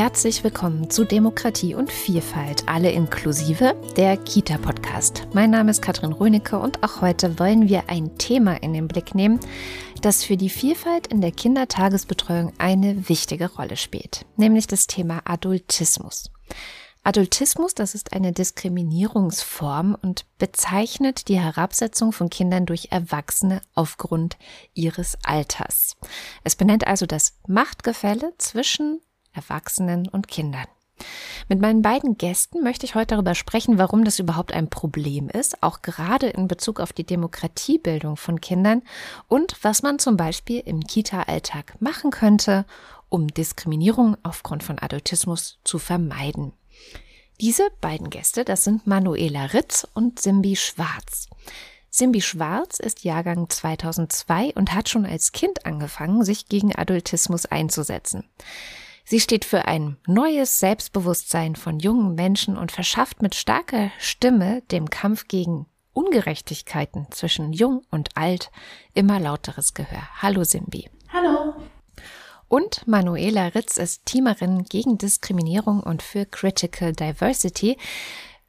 [0.00, 5.28] Herzlich willkommen zu Demokratie und Vielfalt, alle inklusive, der Kita-Podcast.
[5.34, 9.14] Mein Name ist Katrin Rönecke und auch heute wollen wir ein Thema in den Blick
[9.14, 9.40] nehmen,
[10.00, 16.30] das für die Vielfalt in der Kindertagesbetreuung eine wichtige Rolle spielt, nämlich das Thema Adultismus.
[17.04, 24.38] Adultismus, das ist eine Diskriminierungsform und bezeichnet die Herabsetzung von Kindern durch Erwachsene aufgrund
[24.72, 25.98] ihres Alters.
[26.42, 30.66] Es benennt also das Machtgefälle zwischen Erwachsenen und Kindern.
[31.48, 35.62] Mit meinen beiden Gästen möchte ich heute darüber sprechen, warum das überhaupt ein Problem ist,
[35.62, 38.82] auch gerade in Bezug auf die Demokratiebildung von Kindern
[39.28, 42.66] und was man zum Beispiel im Kita-Alltag machen könnte,
[43.08, 46.52] um Diskriminierung aufgrund von Adultismus zu vermeiden.
[47.40, 51.28] Diese beiden Gäste, das sind Manuela Ritz und Simbi Schwarz.
[51.88, 58.28] Simbi Schwarz ist Jahrgang 2002 und hat schon als Kind angefangen, sich gegen Adultismus einzusetzen.
[59.10, 64.88] Sie steht für ein neues Selbstbewusstsein von jungen Menschen und verschafft mit starker Stimme dem
[64.88, 68.52] Kampf gegen Ungerechtigkeiten zwischen jung und alt
[68.94, 70.08] immer lauteres Gehör.
[70.22, 70.88] Hallo Simbi.
[71.12, 71.54] Hallo.
[72.46, 77.78] Und Manuela Ritz ist Teamerin gegen Diskriminierung und für Critical Diversity.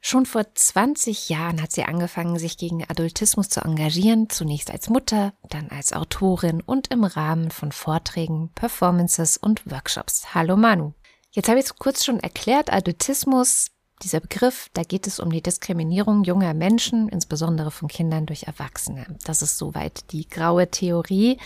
[0.04, 5.32] Schon vor 20 Jahren hat sie angefangen, sich gegen Adultismus zu engagieren, zunächst als Mutter,
[5.48, 10.34] dann als Autorin und im Rahmen von Vorträgen, Performances und Workshops.
[10.34, 10.92] Hallo Manu.
[11.30, 13.70] Jetzt habe ich es kurz schon erklärt, Adultismus
[14.02, 19.06] dieser Begriff, da geht es um die Diskriminierung junger Menschen, insbesondere von Kindern durch Erwachsene.
[19.24, 21.38] Das ist soweit die graue Theorie.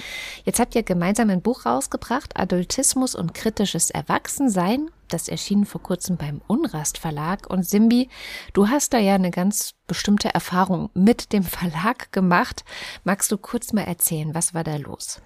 [0.45, 4.91] Jetzt habt ihr gemeinsam ein Buch rausgebracht, Adultismus und kritisches Erwachsensein.
[5.09, 7.49] Das erschien vor kurzem beim Unrast Verlag.
[7.49, 8.09] Und Simbi,
[8.53, 12.65] du hast da ja eine ganz bestimmte Erfahrung mit dem Verlag gemacht.
[13.05, 15.21] Magst du kurz mal erzählen, was war da los?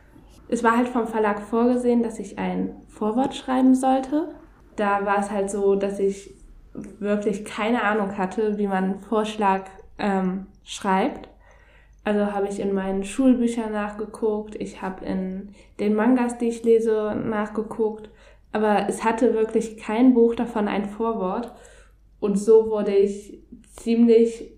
[0.49, 4.35] Es war halt vom Verlag vorgesehen, dass ich ein Vorwort schreiben sollte.
[4.77, 6.35] Da war es halt so, dass ich
[6.73, 9.65] wirklich keine Ahnung hatte, wie man Vorschlag
[9.99, 11.29] ähm, schreibt.
[12.05, 17.15] Also habe ich in meinen Schulbüchern nachgeguckt, ich habe in den Mangas, die ich lese,
[17.15, 18.11] nachgeguckt,
[18.53, 21.53] aber es hatte wirklich kein Buch davon ein Vorwort.
[22.19, 23.43] Und so wurde ich
[23.77, 24.53] ziemlich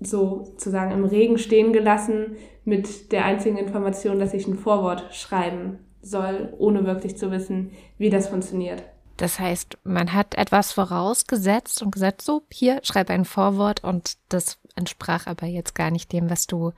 [0.00, 5.78] so sozusagen im Regen stehen gelassen mit der einzigen Information, dass ich ein Vorwort schreiben
[6.00, 8.82] soll, ohne wirklich zu wissen, wie das funktioniert.
[9.22, 14.58] Das heißt, man hat etwas vorausgesetzt und gesagt, so, hier, schreib ein Vorwort und das
[14.74, 16.72] entsprach aber jetzt gar nicht dem, was du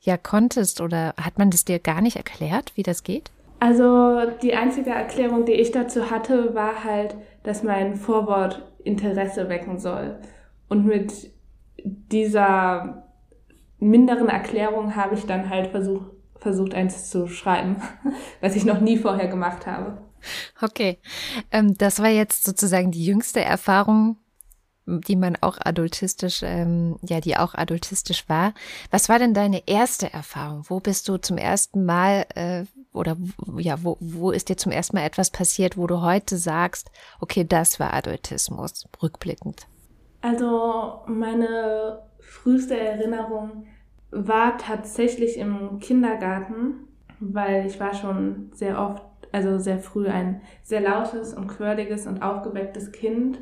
[0.00, 3.32] ja konntest oder hat man das dir gar nicht erklärt, wie das geht?
[3.58, 9.80] Also die einzige Erklärung, die ich dazu hatte, war halt, dass mein Vorwort Interesse wecken
[9.80, 10.20] soll.
[10.68, 11.32] Und mit
[11.82, 13.02] dieser
[13.80, 17.78] minderen Erklärung habe ich dann halt versucht, versucht eins zu schreiben,
[18.40, 19.98] was ich noch nie vorher gemacht habe.
[20.60, 20.98] Okay,
[21.50, 24.16] ähm, das war jetzt sozusagen die jüngste Erfahrung,
[24.86, 28.52] die man auch adultistisch, ähm, ja, die auch adultistisch war.
[28.90, 30.64] Was war denn deine erste Erfahrung?
[30.68, 33.16] Wo bist du zum ersten Mal äh, oder
[33.56, 36.90] ja, wo, wo ist dir zum ersten Mal etwas passiert, wo du heute sagst,
[37.20, 39.66] okay, das war Adultismus, rückblickend?
[40.20, 43.66] Also meine früheste Erinnerung
[44.10, 46.88] war tatsächlich im Kindergarten,
[47.20, 49.02] weil ich war schon sehr oft
[49.34, 53.40] also sehr früh ein sehr lautes und quirliges und aufgewecktes Kind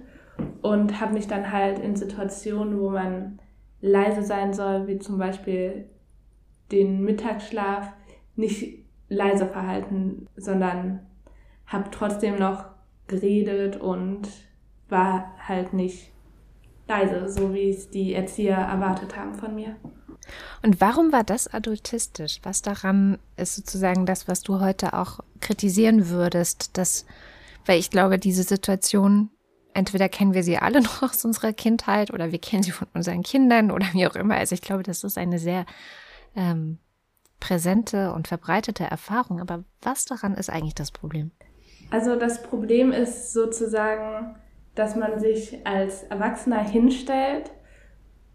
[0.62, 3.38] und habe mich dann halt in Situationen, wo man
[3.82, 5.90] leise sein soll, wie zum Beispiel
[6.70, 7.92] den Mittagsschlaf,
[8.36, 11.00] nicht leise verhalten, sondern
[11.66, 12.64] habe trotzdem noch
[13.06, 14.28] geredet und
[14.88, 16.10] war halt nicht
[16.88, 19.76] leise, so wie es die Erzieher erwartet haben von mir.
[20.62, 22.40] Und warum war das adultistisch?
[22.42, 27.06] Was daran ist sozusagen das, was du heute auch kritisieren würdest, dass,
[27.66, 29.30] weil ich glaube, diese Situation,
[29.74, 33.22] entweder kennen wir sie alle noch aus unserer Kindheit oder wir kennen sie von unseren
[33.22, 34.36] Kindern oder wie auch immer.
[34.36, 35.66] Also ich glaube, das ist eine sehr
[36.36, 36.78] ähm,
[37.40, 39.40] präsente und verbreitete Erfahrung.
[39.40, 41.32] Aber was daran ist eigentlich das Problem?
[41.90, 44.36] Also das Problem ist sozusagen,
[44.74, 47.50] dass man sich als Erwachsener hinstellt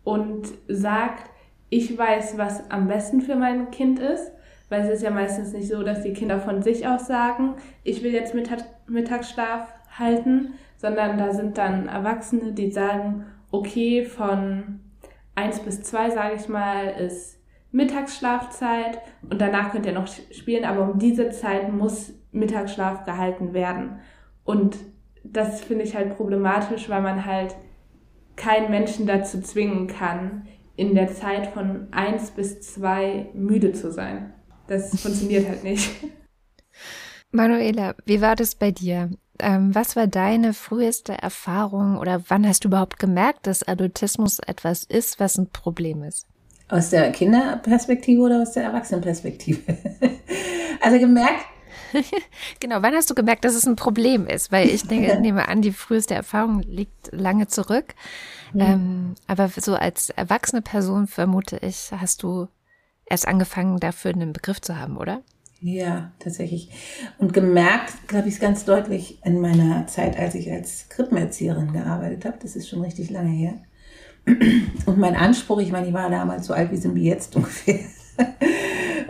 [0.04, 1.32] und sagt,
[1.70, 4.32] ich weiß, was am besten für mein Kind ist,
[4.70, 8.04] weil es ist ja meistens nicht so, dass die Kinder von sich aus sagen, ich
[8.04, 14.80] will jetzt Mittag Mittagsschlaf halten, sondern da sind dann Erwachsene, die sagen, okay, von
[15.36, 17.40] eins bis zwei sage ich mal, ist
[17.72, 19.00] Mittagsschlafzeit
[19.30, 24.00] und danach könnt ihr noch spielen, aber um diese Zeit muss Mittagsschlaf gehalten werden.
[24.44, 24.78] Und
[25.24, 27.56] das finde ich halt problematisch, weil man halt
[28.36, 34.34] keinen Menschen dazu zwingen kann, in der Zeit von eins bis zwei müde zu sein.
[34.68, 35.90] Das funktioniert halt nicht.
[37.32, 39.10] Manuela, wie war das bei dir?
[39.40, 44.84] ähm, was war deine früheste Erfahrung oder wann hast du überhaupt gemerkt, dass Adultismus etwas
[44.84, 46.28] ist, was ein Problem ist?
[46.70, 49.78] Aus der Kinderperspektive oder aus der Erwachsenenperspektive?
[50.82, 51.46] also gemerkt.
[52.60, 54.52] genau, wann hast du gemerkt, dass es ein Problem ist?
[54.52, 57.96] Weil ich denke, nehme an, die früheste Erfahrung liegt lange zurück.
[58.54, 58.62] Mhm.
[58.62, 62.48] Ähm, aber so als erwachsene Person vermute ich, hast du
[63.06, 65.22] erst angefangen, dafür einen Begriff zu haben, oder?
[65.60, 66.70] Ja, tatsächlich.
[67.18, 72.26] Und gemerkt, glaube ich, es ganz deutlich in meiner Zeit, als ich als Krippenerzieherin gearbeitet
[72.26, 72.38] habe.
[72.42, 73.54] Das ist schon richtig lange her.
[74.86, 77.80] Und mein Anspruch, ich meine, ich war damals so alt wie sind wir jetzt ungefähr.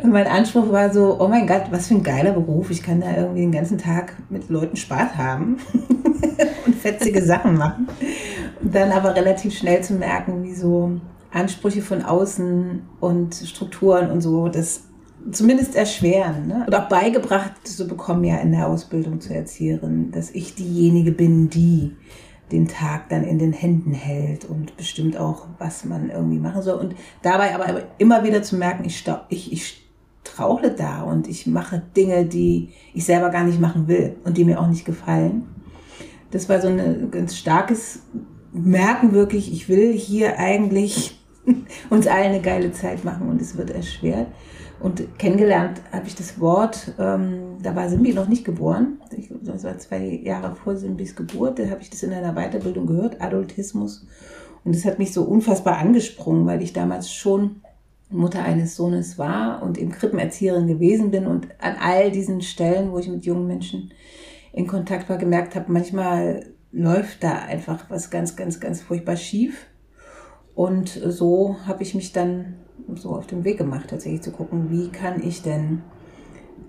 [0.04, 2.70] Und mein Anspruch war so, oh mein Gott, was für ein geiler Beruf.
[2.70, 5.58] Ich kann da irgendwie den ganzen Tag mit Leuten Spaß haben
[6.66, 7.88] und fetzige Sachen machen.
[8.62, 11.00] Und dann aber relativ schnell zu merken, wie so
[11.32, 14.84] Ansprüche von außen und Strukturen und so, das
[15.32, 16.48] zumindest erschweren.
[16.48, 16.64] Ne?
[16.68, 21.50] Und auch beigebracht zu bekommen ja in der Ausbildung zur Erzieherin, dass ich diejenige bin,
[21.50, 21.96] die
[22.52, 26.80] den Tag dann in den Händen hält und bestimmt auch, was man irgendwie machen soll.
[26.80, 29.88] Und dabei aber immer wieder zu merken, ich, ich, ich
[30.28, 34.46] strauchle da und ich mache Dinge, die ich selber gar nicht machen will und die
[34.46, 35.48] mir auch nicht gefallen.
[36.32, 38.02] Das war so ein ganz starkes
[38.52, 41.20] Merken wirklich, ich will hier eigentlich
[41.90, 44.28] uns allen eine geile Zeit machen und es wird erschwert.
[44.80, 49.00] Und kennengelernt habe ich das Wort, ähm, da war Simbi noch nicht geboren.
[49.16, 51.58] Ich, das war zwei Jahre vor Simbis Geburt.
[51.58, 54.06] Da habe ich das in einer Weiterbildung gehört, Adultismus.
[54.64, 57.62] Und das hat mich so unfassbar angesprungen, weil ich damals schon
[58.10, 63.00] Mutter eines Sohnes war und eben Krippenerzieherin gewesen bin und an all diesen Stellen, wo
[63.00, 63.92] ich mit jungen Menschen
[64.54, 69.68] in Kontakt war, gemerkt habe, manchmal läuft da einfach was ganz, ganz, ganz furchtbar schief.
[70.56, 72.56] Und so habe ich mich dann
[72.96, 75.82] so auf den Weg gemacht, tatsächlich zu gucken, wie kann ich denn,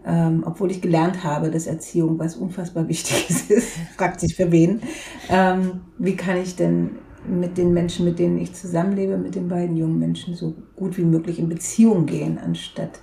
[0.05, 4.81] ähm, obwohl ich gelernt habe, dass Erziehung was unfassbar Wichtiges ist, fragt sich für wen,
[5.28, 6.96] ähm, wie kann ich denn
[7.26, 11.05] mit den Menschen, mit denen ich zusammenlebe, mit den beiden jungen Menschen so gut wie
[11.05, 13.00] möglich in Beziehung gehen, anstatt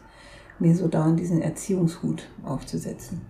[0.60, 3.22] mir so dauernd diesen Erziehungshut aufzusetzen.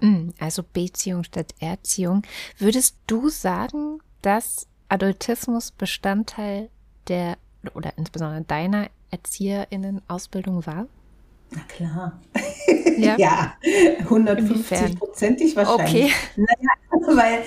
[0.00, 2.22] Mm, also Beziehung statt Erziehung.
[2.58, 6.68] Würdest du sagen, dass Adultismus Bestandteil
[7.08, 7.36] der
[7.74, 10.86] oder insbesondere deiner ErzieherInnen-Ausbildung war?
[11.50, 12.20] Na klar.
[12.98, 13.54] Ja, ja
[14.00, 16.04] 150 prozentig wahrscheinlich.
[16.04, 16.12] Okay.
[16.36, 17.38] Naja, weil,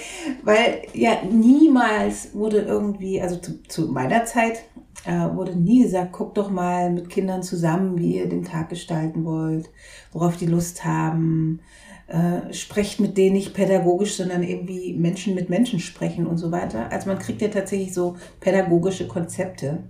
[0.43, 4.63] weil ja niemals wurde irgendwie, also zu, zu meiner Zeit
[5.05, 9.25] äh, wurde nie gesagt, guck doch mal mit Kindern zusammen, wie ihr den Tag gestalten
[9.25, 9.69] wollt,
[10.11, 11.59] worauf die Lust haben.
[12.07, 16.53] Äh, sprecht mit denen nicht pädagogisch, sondern eben wie Menschen mit Menschen sprechen und so
[16.53, 16.89] weiter.
[16.89, 19.83] Also man kriegt ja tatsächlich so pädagogische Konzepte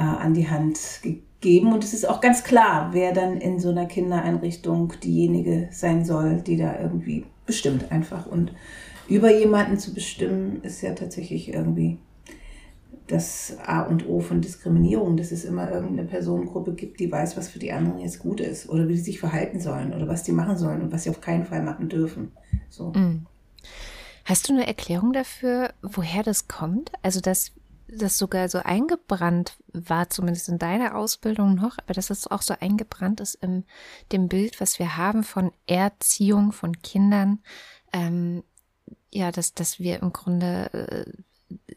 [0.00, 1.72] äh, an die Hand gegeben.
[1.74, 6.40] Und es ist auch ganz klar, wer dann in so einer Kindereinrichtung diejenige sein soll,
[6.40, 8.26] die da irgendwie bestimmt einfach.
[8.26, 8.52] Und
[9.08, 11.98] über jemanden zu bestimmen, ist ja tatsächlich irgendwie
[13.08, 17.48] das A und O von Diskriminierung, dass es immer irgendeine Personengruppe gibt, die weiß, was
[17.48, 20.32] für die anderen jetzt gut ist oder wie sie sich verhalten sollen oder was die
[20.32, 22.32] machen sollen und was sie auf keinen Fall machen dürfen.
[22.68, 22.92] So.
[22.92, 23.26] Mm.
[24.24, 26.92] Hast du eine Erklärung dafür, woher das kommt?
[27.02, 27.50] Also, dass
[27.96, 32.54] das sogar so eingebrannt war, zumindest in deiner Ausbildung noch, aber dass es auch so
[32.58, 33.64] eingebrannt ist in
[34.12, 37.40] dem Bild, was wir haben von Erziehung von Kindern,
[37.92, 38.42] ähm,
[39.12, 41.12] ja, dass, dass wir im Grunde äh,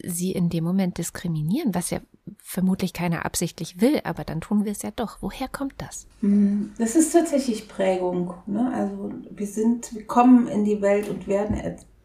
[0.04, 2.00] sie in dem Moment diskriminieren, was ja
[2.38, 5.18] vermutlich keiner absichtlich will, aber dann tun wir es ja doch.
[5.22, 6.08] Woher kommt das?
[6.22, 8.34] Hm, das ist tatsächlich Prägung.
[8.46, 8.72] Ne?
[8.74, 11.58] Also wir sind, wir kommen in die Welt und werden,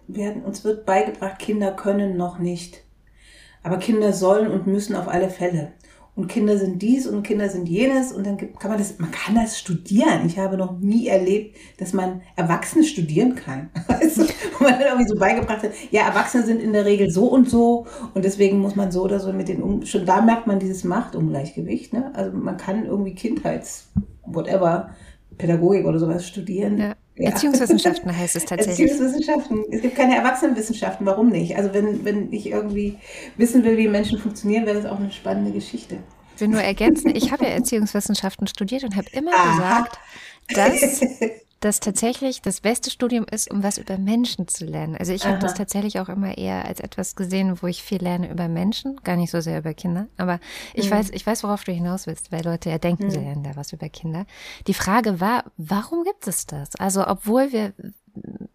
[0.06, 2.85] werden, uns wird beigebracht, Kinder können noch nicht.
[3.62, 5.73] Aber Kinder sollen und müssen auf alle Fälle.
[6.19, 9.37] Und Kinder sind dies und Kinder sind jenes und dann kann man das, man kann
[9.37, 10.27] das studieren.
[10.27, 13.71] Ich habe noch nie erlebt, dass man Erwachsene studieren kann.
[13.88, 14.23] Also,
[14.59, 17.49] wo man dann irgendwie so beigebracht hat, ja, Erwachsene sind in der Regel so und
[17.49, 20.59] so und deswegen muss man so oder so mit den, um schon da merkt man
[20.59, 21.93] dieses Machtumgleichgewicht.
[21.93, 22.11] Ne?
[22.15, 23.88] Also man kann irgendwie Kindheits,
[24.27, 24.91] whatever,
[25.37, 26.79] Pädagogik oder sowas studieren.
[26.79, 26.95] Ja.
[27.18, 27.30] Ja.
[27.30, 28.90] Erziehungswissenschaften heißt es tatsächlich.
[28.90, 29.64] Erziehungswissenschaften.
[29.70, 31.06] Es gibt keine Erwachsenenwissenschaften.
[31.06, 31.56] Warum nicht?
[31.56, 32.96] Also wenn, wenn ich irgendwie
[33.37, 35.98] wissen will, wie Menschen funktionieren, wäre das auch eine spannende Geschichte.
[36.34, 39.50] Ich will nur ergänzen, ich habe ja Erziehungswissenschaften studiert und habe immer Aha.
[39.50, 39.98] gesagt,
[40.54, 41.00] dass
[41.61, 44.97] das tatsächlich das beste Studium ist, um was über Menschen zu lernen.
[44.97, 48.31] Also ich habe das tatsächlich auch immer eher als etwas gesehen, wo ich viel lerne
[48.31, 50.07] über Menschen, gar nicht so sehr über Kinder.
[50.17, 50.38] Aber
[50.75, 50.95] ich mhm.
[50.95, 53.11] weiß, ich weiß, worauf du hinaus willst, weil Leute ja denken, mhm.
[53.11, 54.25] sie lernen da was über Kinder.
[54.69, 56.77] Die Frage war, warum gibt es das?
[56.77, 57.73] Also obwohl wir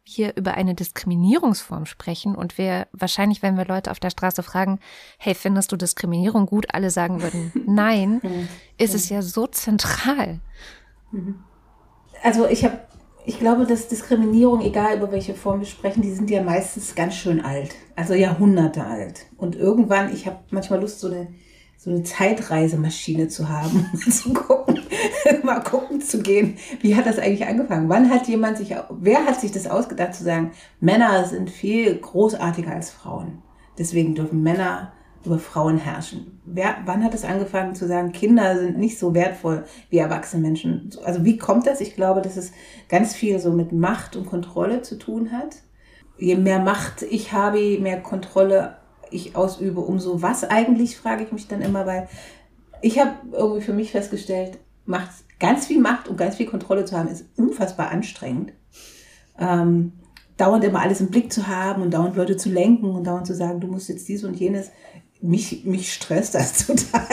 [0.03, 4.79] hier über eine Diskriminierungsform sprechen und wir wahrscheinlich, wenn wir Leute auf der Straße fragen,
[5.17, 8.47] hey, findest du Diskriminierung gut, alle sagen würden, nein, mhm.
[8.77, 10.39] ist es ja so zentral.
[11.11, 11.43] Mhm.
[12.21, 12.79] Also ich habe
[13.25, 17.15] ich glaube, dass Diskriminierung, egal über welche Form wir sprechen, die sind ja meistens ganz
[17.15, 17.75] schön alt.
[17.95, 19.27] Also Jahrhunderte alt.
[19.37, 21.27] Und irgendwann, ich habe manchmal Lust, so eine,
[21.77, 24.81] so eine Zeitreisemaschine zu haben, zu gucken,
[25.43, 27.89] mal gucken zu gehen, wie hat das eigentlich angefangen?
[27.89, 32.71] Wann hat jemand sich, wer hat sich das ausgedacht zu sagen, Männer sind viel großartiger
[32.71, 33.41] als Frauen.
[33.77, 34.93] Deswegen dürfen Männer
[35.25, 36.39] über Frauen herrschen.
[36.45, 40.89] Wer, wann hat es angefangen zu sagen, Kinder sind nicht so wertvoll wie erwachsene Menschen?
[41.05, 41.81] Also wie kommt das?
[41.81, 42.51] Ich glaube, dass es
[42.89, 45.57] ganz viel so mit Macht und Kontrolle zu tun hat.
[46.17, 48.77] Je mehr Macht ich habe, je mehr Kontrolle
[49.11, 52.07] ich ausübe, umso was eigentlich, frage ich mich dann immer, weil
[52.81, 56.97] ich habe irgendwie für mich festgestellt, Macht, ganz viel Macht und ganz viel Kontrolle zu
[56.97, 58.53] haben, ist unfassbar anstrengend.
[59.39, 59.93] Ähm,
[60.37, 63.35] dauernd immer alles im Blick zu haben und dauernd Leute zu lenken und dauernd zu
[63.35, 64.71] sagen, du musst jetzt dies und jenes
[65.23, 67.07] mich, mich stresst das total.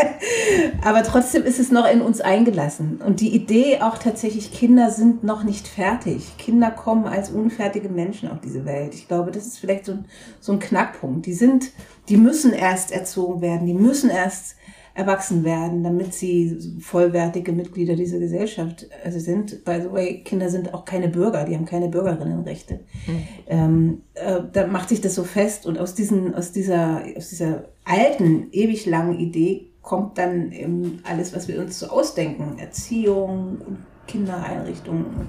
[0.82, 3.00] Aber trotzdem ist es noch in uns eingelassen.
[3.04, 6.36] Und die Idee auch tatsächlich, Kinder sind noch nicht fertig.
[6.36, 8.94] Kinder kommen als unfertige Menschen auf diese Welt.
[8.94, 10.06] Ich glaube, das ist vielleicht so ein,
[10.40, 11.24] so ein Knackpunkt.
[11.24, 11.70] Die sind,
[12.08, 13.66] die müssen erst erzogen werden.
[13.66, 14.56] Die müssen erst
[14.92, 19.64] erwachsen werden, damit sie vollwertige Mitglieder dieser Gesellschaft also sind.
[19.64, 22.80] By the way, Kinder sind auch keine Bürger, die haben keine Bürgerinnenrechte.
[23.06, 23.22] Mhm.
[23.46, 27.69] Ähm, äh, da macht sich das so fest und aus, diesen, aus, dieser, aus dieser
[27.84, 32.58] alten, ewig langen Idee kommt dann eben alles, was wir uns so ausdenken.
[32.58, 35.28] Erziehung und Kindereinrichtungen,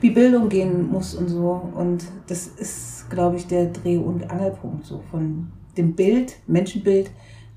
[0.00, 1.70] wie Bildung gehen muss und so.
[1.74, 7.10] Und das ist, glaube ich, der Dreh- und Angelpunkt so von dem Bild, Menschenbild,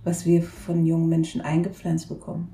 [0.03, 2.53] was wir von jungen Menschen eingepflanzt bekommen.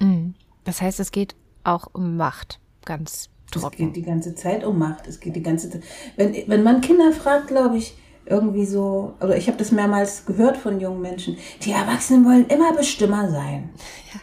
[0.00, 0.34] Mhm.
[0.64, 1.34] Das heißt, es geht
[1.64, 3.72] auch um Macht, ganz trocken.
[3.72, 5.06] Es geht die ganze Zeit um Macht.
[5.06, 5.82] Es geht die ganze Zeit.
[6.16, 7.96] Wenn, wenn man Kinder fragt, glaube ich,
[8.30, 12.72] irgendwie so, oder ich habe das mehrmals gehört von jungen Menschen, die Erwachsenen wollen immer
[12.72, 13.70] Bestimmer sein.
[14.14, 14.20] Ja.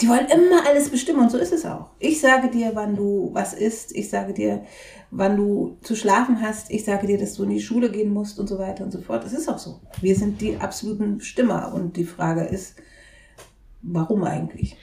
[0.00, 1.90] Die wollen immer alles bestimmen und so ist es auch.
[1.98, 3.94] Ich sage dir, wann du was isst.
[3.94, 4.64] Ich sage dir,
[5.10, 6.70] wann du zu schlafen hast.
[6.70, 9.00] Ich sage dir, dass du in die Schule gehen musst und so weiter und so
[9.00, 9.24] fort.
[9.24, 9.80] Das ist auch so.
[10.00, 11.72] Wir sind die absoluten Bestimmer.
[11.72, 12.76] Und die Frage ist,
[13.82, 14.76] warum eigentlich?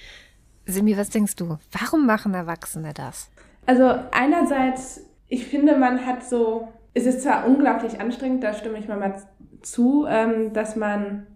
[0.66, 1.58] Simi, was denkst du?
[1.72, 3.30] Warum machen Erwachsene das?
[3.66, 8.88] Also einerseits, ich finde, man hat so, es ist zwar unglaublich anstrengend, da stimme ich
[8.88, 9.22] mal
[9.62, 11.28] zu, ähm, dass man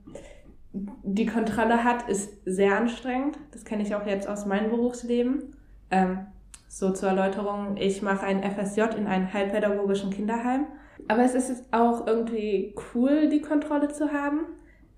[0.73, 3.37] die Kontrolle hat, ist sehr anstrengend.
[3.51, 5.55] Das kenne ich auch jetzt aus meinem Berufsleben.
[5.89, 6.27] Ähm,
[6.67, 10.65] so zur Erläuterung, ich mache ein FSJ in einem heilpädagogischen Kinderheim.
[11.07, 14.41] Aber es ist auch irgendwie cool, die Kontrolle zu haben,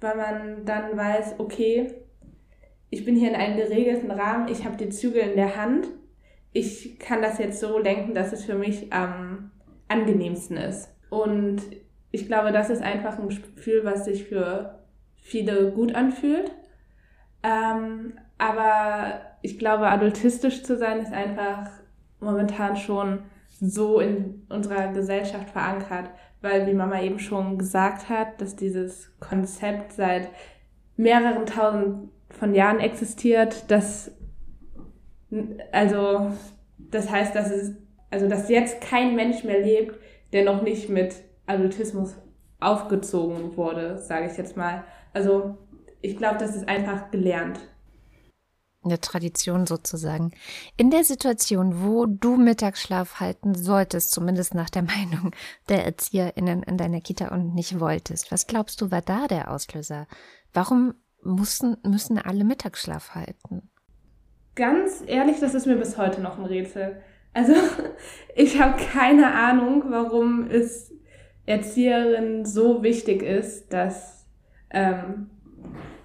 [0.01, 1.93] weil man dann weiß, okay,
[2.89, 5.87] ich bin hier in einem geregelten Rahmen, ich habe die Zügel in der Hand,
[6.53, 9.51] ich kann das jetzt so lenken, dass es für mich am
[9.87, 10.89] angenehmsten ist.
[11.09, 11.61] Und
[12.11, 14.79] ich glaube, das ist einfach ein Gefühl, was sich für
[15.15, 16.51] viele gut anfühlt.
[17.43, 21.69] Ähm, aber ich glaube, adultistisch zu sein ist einfach
[22.19, 23.19] momentan schon
[23.59, 26.09] so in unserer Gesellschaft verankert,
[26.41, 30.29] weil, wie Mama eben schon gesagt hat, dass dieses Konzept seit
[30.95, 34.11] mehreren tausend von Jahren existiert, dass,
[35.71, 36.31] also,
[36.77, 37.75] das heißt, dass es,
[38.09, 39.99] also, dass jetzt kein Mensch mehr lebt,
[40.33, 42.15] der noch nicht mit Adultismus
[42.59, 44.83] aufgezogen wurde, sage ich jetzt mal.
[45.13, 45.57] Also,
[46.01, 47.59] ich glaube, das ist einfach gelernt
[48.87, 50.31] eine Tradition sozusagen.
[50.77, 55.31] In der Situation, wo du Mittagsschlaf halten solltest, zumindest nach der Meinung
[55.69, 60.07] der ErzieherInnen in deiner Kita und nicht wolltest, was glaubst du, war da der Auslöser?
[60.53, 63.69] Warum mussten, müssen alle Mittagsschlaf halten?
[64.55, 67.01] Ganz ehrlich, das ist mir bis heute noch ein Rätsel.
[67.37, 67.53] Also,
[68.35, 70.93] ich habe keine Ahnung, warum es
[71.45, 74.27] Erzieherinnen so wichtig ist, dass
[74.69, 75.29] ähm,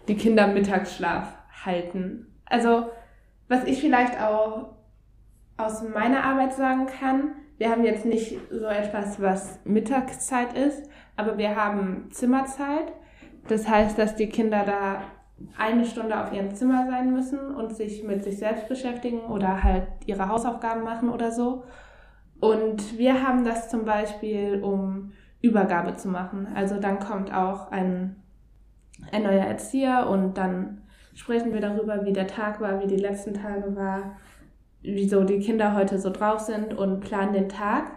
[0.06, 1.34] die Kinder Mittagsschlaf
[1.64, 2.90] halten also
[3.48, 4.74] was ich vielleicht auch
[5.56, 11.38] aus meiner Arbeit sagen kann, wir haben jetzt nicht so etwas, was Mittagszeit ist, aber
[11.38, 12.92] wir haben Zimmerzeit.
[13.48, 15.02] Das heißt, dass die Kinder da
[15.58, 19.86] eine Stunde auf ihrem Zimmer sein müssen und sich mit sich selbst beschäftigen oder halt
[20.06, 21.64] ihre Hausaufgaben machen oder so.
[22.40, 26.48] Und wir haben das zum Beispiel, um Übergabe zu machen.
[26.54, 28.16] Also dann kommt auch ein,
[29.12, 30.82] ein neuer Erzieher und dann
[31.14, 34.16] sprechen wir darüber, wie der Tag war, wie die letzten Tage war,
[34.82, 37.92] wieso die Kinder heute so drauf sind und planen den Tag.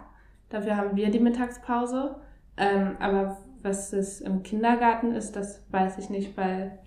[0.48, 2.16] Dafür haben wir die Mittagspause.
[2.56, 6.78] Ähm, aber was es im Kindergarten ist, das weiß ich nicht, weil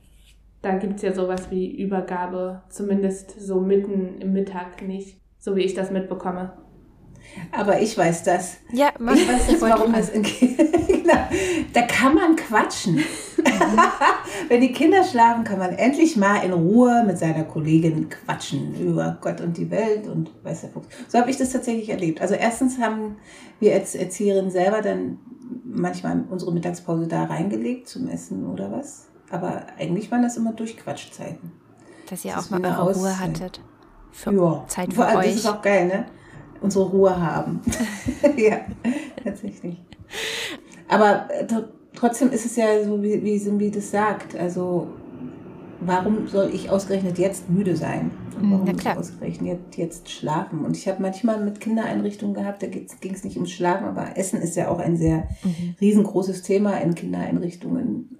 [0.61, 5.73] da gibt's ja sowas wie Übergabe, zumindest so mitten im Mittag nicht, so wie ich
[5.73, 6.53] das mitbekomme.
[7.51, 8.57] Aber ich weiß das.
[8.73, 10.23] Ja, man, ich weiß jetzt, warum das in
[10.87, 11.27] genau.
[11.73, 13.03] Da kann man quatschen.
[14.47, 19.17] Wenn die Kinder schlafen, kann man endlich mal in Ruhe mit seiner Kollegin quatschen über
[19.21, 20.87] Gott und die Welt und weiß der Fuchs.
[21.07, 22.21] So habe ich das tatsächlich erlebt.
[22.21, 23.17] Also erstens haben
[23.59, 25.19] wir als Erzieherin selber dann
[25.63, 29.08] manchmal unsere Mittagspause da reingelegt zum Essen oder was.
[29.31, 31.51] Aber eigentlich waren das immer Durchquatschzeiten.
[32.09, 33.61] Dass ihr das auch mal eure Ruhe hattet.
[34.11, 34.65] Für ja.
[34.67, 35.13] Zeit für euch.
[35.13, 36.05] Das ist auch geil, ne?
[36.61, 37.61] Unsere Ruhe haben.
[38.37, 38.61] ja,
[39.23, 39.77] tatsächlich.
[40.87, 41.45] Aber äh,
[41.95, 44.35] trotzdem ist es ja so, wie, wie Simbi das sagt.
[44.35, 44.87] Also,
[45.79, 48.11] warum soll ich ausgerechnet jetzt müde sein?
[48.41, 50.65] Und warum muss ich ausgerechnet jetzt schlafen?
[50.65, 54.41] Und ich habe manchmal mit Kindereinrichtungen gehabt, da ging es nicht ums Schlafen, aber Essen
[54.41, 55.75] ist ja auch ein sehr mhm.
[55.79, 58.17] riesengroßes Thema in Kindereinrichtungen.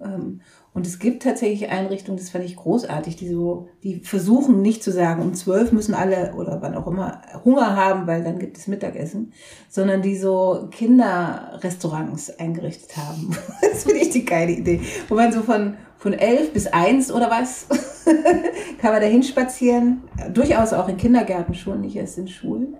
[0.72, 4.92] Und es gibt tatsächlich Einrichtungen, das fand ich großartig, die so, die versuchen nicht zu
[4.92, 8.68] sagen, um zwölf müssen alle oder wann auch immer Hunger haben, weil dann gibt es
[8.68, 9.32] Mittagessen,
[9.68, 13.36] sondern die so Kinderrestaurants eingerichtet haben.
[13.60, 14.80] das finde ich die geile Idee.
[15.08, 17.66] Wo man so von, von elf bis eins oder was
[18.80, 20.02] kann man da hinspazieren.
[20.32, 22.76] Durchaus auch in Kindergärten schon, nicht erst in Schulen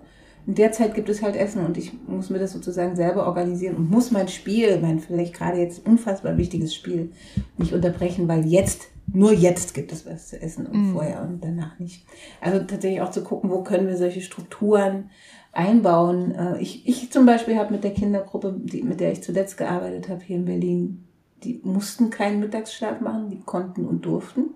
[0.47, 3.75] in der Zeit gibt es halt Essen und ich muss mir das sozusagen selber organisieren
[3.75, 7.11] und muss mein Spiel, mein vielleicht gerade jetzt unfassbar wichtiges Spiel,
[7.57, 10.93] nicht unterbrechen, weil jetzt, nur jetzt gibt es was zu essen und mhm.
[10.93, 12.05] vorher und danach nicht.
[12.39, 15.09] Also tatsächlich auch zu gucken, wo können wir solche Strukturen
[15.51, 16.33] einbauen.
[16.33, 20.09] Äh, ich, ich zum Beispiel habe mit der Kindergruppe, die, mit der ich zuletzt gearbeitet
[20.09, 21.03] habe hier in Berlin,
[21.43, 24.51] die mussten keinen Mittagsschlaf machen, die konnten und durften.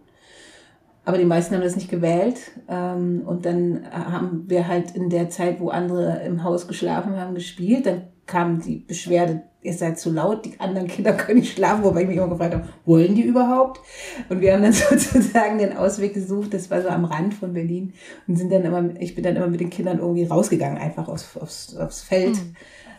[1.05, 2.39] Aber die meisten haben das nicht gewählt.
[2.67, 7.35] Ähm, und dann haben wir halt in der Zeit, wo andere im Haus geschlafen haben,
[7.35, 7.85] gespielt.
[7.85, 12.01] Dann kam die Beschwerde, ihr seid zu laut, die anderen Kinder können nicht schlafen, wobei
[12.01, 13.81] ich mich immer gefragt habe, wollen die überhaupt?
[14.29, 17.93] Und wir haben dann sozusagen den Ausweg gesucht, das war so am Rand von Berlin
[18.27, 21.38] und sind dann immer, ich bin dann immer mit den Kindern irgendwie rausgegangen, einfach aufs,
[21.38, 22.35] aufs, aufs Feld.
[22.35, 22.55] Mhm.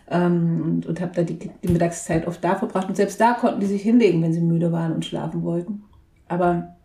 [0.08, 2.88] Ähm, und und habe da die, die Mittagszeit oft da verbracht.
[2.88, 5.82] Und selbst da konnten die sich hinlegen, wenn sie müde waren und schlafen wollten.
[6.28, 6.75] Aber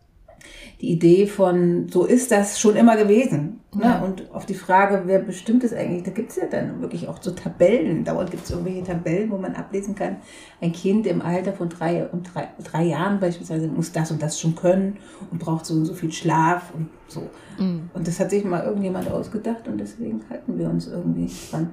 [0.82, 3.60] die Idee von, so ist das schon immer gewesen.
[3.76, 3.84] Ne?
[3.84, 4.00] Ja.
[4.02, 7.22] Und auf die Frage, wer bestimmt es eigentlich, da gibt es ja dann wirklich auch
[7.22, 8.04] so Tabellen.
[8.04, 10.18] Dauernd gibt es irgendwelche Tabellen, wo man ablesen kann,
[10.60, 14.40] ein Kind im Alter von drei, und drei, drei Jahren beispielsweise muss das und das
[14.40, 14.98] schon können
[15.30, 17.30] und braucht so und so viel Schlaf und so.
[17.60, 17.90] Mhm.
[17.94, 21.72] Und das hat sich mal irgendjemand ausgedacht und deswegen halten wir uns irgendwie dran.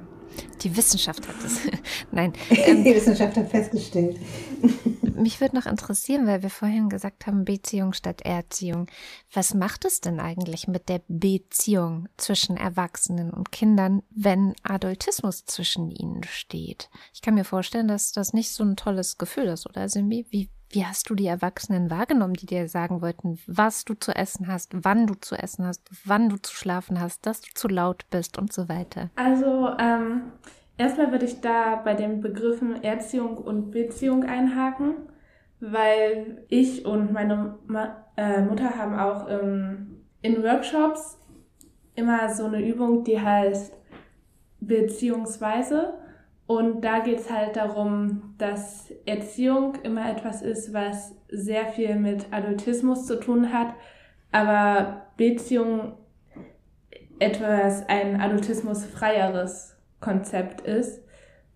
[0.62, 1.60] Die Wissenschaft hat das.
[2.12, 2.32] Nein.
[2.50, 4.18] Ähm, die Wissenschaft hat festgestellt.
[5.18, 8.86] Mich würde noch interessieren, weil wir vorhin gesagt haben, Beziehung statt Erziehung.
[9.32, 15.90] Was macht es denn eigentlich mit der Beziehung zwischen Erwachsenen und Kindern, wenn Adultismus zwischen
[15.90, 16.88] ihnen steht?
[17.12, 20.26] Ich kann mir vorstellen, dass das nicht so ein tolles Gefühl ist, oder Simbi?
[20.30, 24.46] Wie, wie hast du die Erwachsenen wahrgenommen, die dir sagen wollten, was du zu essen
[24.46, 28.04] hast, wann du zu essen hast, wann du zu schlafen hast, dass du zu laut
[28.10, 29.10] bist und so weiter?
[29.16, 30.32] Also, ähm,
[30.78, 34.94] Erstmal würde ich da bei den Begriffen Erziehung und Beziehung einhaken,
[35.58, 37.58] weil ich und meine
[38.16, 41.18] äh, Mutter haben auch ähm, in Workshops
[41.96, 43.74] immer so eine Übung, die heißt
[44.60, 45.94] Beziehungsweise.
[46.46, 52.32] Und da geht es halt darum, dass Erziehung immer etwas ist, was sehr viel mit
[52.32, 53.74] Adultismus zu tun hat,
[54.30, 55.94] aber Beziehung
[57.18, 61.02] etwas ein adultismusfreieres Konzept ist.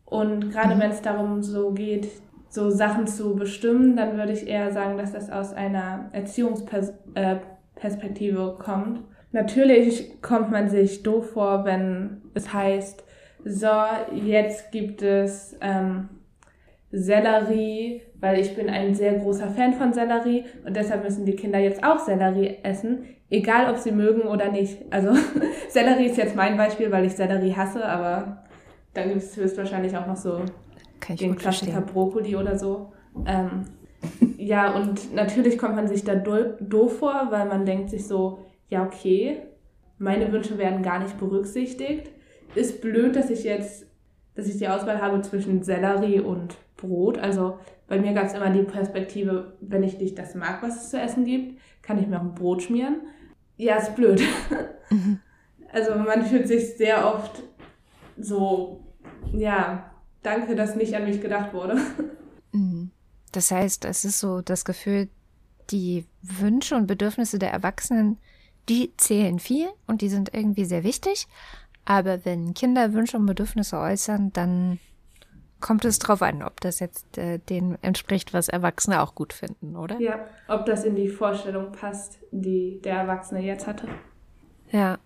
[0.05, 0.81] Und gerade mhm.
[0.81, 2.09] wenn es darum so geht,
[2.49, 8.63] so Sachen zu bestimmen, dann würde ich eher sagen, dass das aus einer Erziehungsperspektive äh,
[8.63, 9.01] kommt.
[9.33, 13.03] Natürlich kommt man sich doof vor, wenn es heißt,
[13.45, 13.73] so,
[14.13, 16.11] jetzt gibt es ähm,
[16.93, 21.59] Sellerie, weil ich bin ein sehr großer Fan von Sellerie und deshalb müssen die Kinder
[21.59, 24.79] jetzt auch Sellerie essen, egal ob sie mögen oder nicht.
[24.91, 25.15] Also
[25.69, 28.45] Sellerie ist jetzt mein Beispiel, weil ich Sellerie hasse, aber
[28.95, 30.43] dann gibt es höchstwahrscheinlich auch noch so
[31.09, 31.87] den Klassiker verstehen.
[31.87, 32.93] Brokkoli oder so.
[33.27, 33.65] Ähm,
[34.37, 38.85] ja, und natürlich kommt man sich da doof vor, weil man denkt sich so, ja,
[38.85, 39.39] okay,
[39.99, 42.11] meine Wünsche werden gar nicht berücksichtigt.
[42.55, 43.87] Ist blöd, dass ich jetzt,
[44.35, 47.17] dass ich die Auswahl habe zwischen Sellerie und Brot.
[47.19, 50.91] Also bei mir gab es immer die Perspektive, wenn ich nicht das mag, was es
[50.91, 52.97] zu essen gibt, kann ich mir auch ein Brot schmieren.
[53.63, 54.21] Ja, ist blöd.
[54.91, 55.21] Mhm.
[55.73, 57.45] Also man fühlt sich sehr oft
[58.19, 58.85] so,
[59.33, 59.91] ja,
[60.23, 61.81] danke, dass nicht an mich gedacht wurde.
[62.51, 62.91] Mhm.
[63.31, 65.09] Das heißt, es ist so das Gefühl,
[65.71, 68.19] die Wünsche und Bedürfnisse der Erwachsenen,
[68.69, 71.29] die zählen viel und die sind irgendwie sehr wichtig.
[71.85, 74.81] Aber wenn Kinder Wünsche und Bedürfnisse äußern, dann
[75.63, 79.77] kommt es drauf an, ob das jetzt äh, dem entspricht, was Erwachsene auch gut finden,
[79.77, 79.99] oder?
[79.99, 83.89] Ja, ob das in die Vorstellung passt, die der Erwachsene jetzt hatte.
[84.71, 84.99] Ja.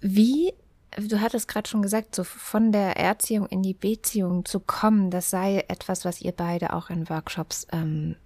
[0.00, 0.52] Wie
[0.96, 5.30] du hattest gerade schon gesagt, so von der Erziehung in die Beziehung zu kommen, das
[5.30, 8.16] sei etwas, was ihr beide auch in Workshops ähm,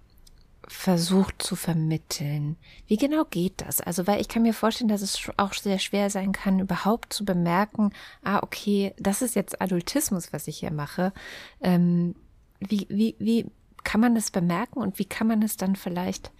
[0.67, 2.57] versucht zu vermitteln.
[2.87, 3.81] Wie genau geht das?
[3.81, 7.25] Also, weil ich kann mir vorstellen, dass es auch sehr schwer sein kann, überhaupt zu
[7.25, 7.91] bemerken,
[8.23, 11.13] ah, okay, das ist jetzt Adultismus, was ich hier mache.
[11.61, 12.15] Ähm,
[12.59, 13.47] wie, wie, wie
[13.83, 16.31] kann man das bemerken und wie kann man es dann vielleicht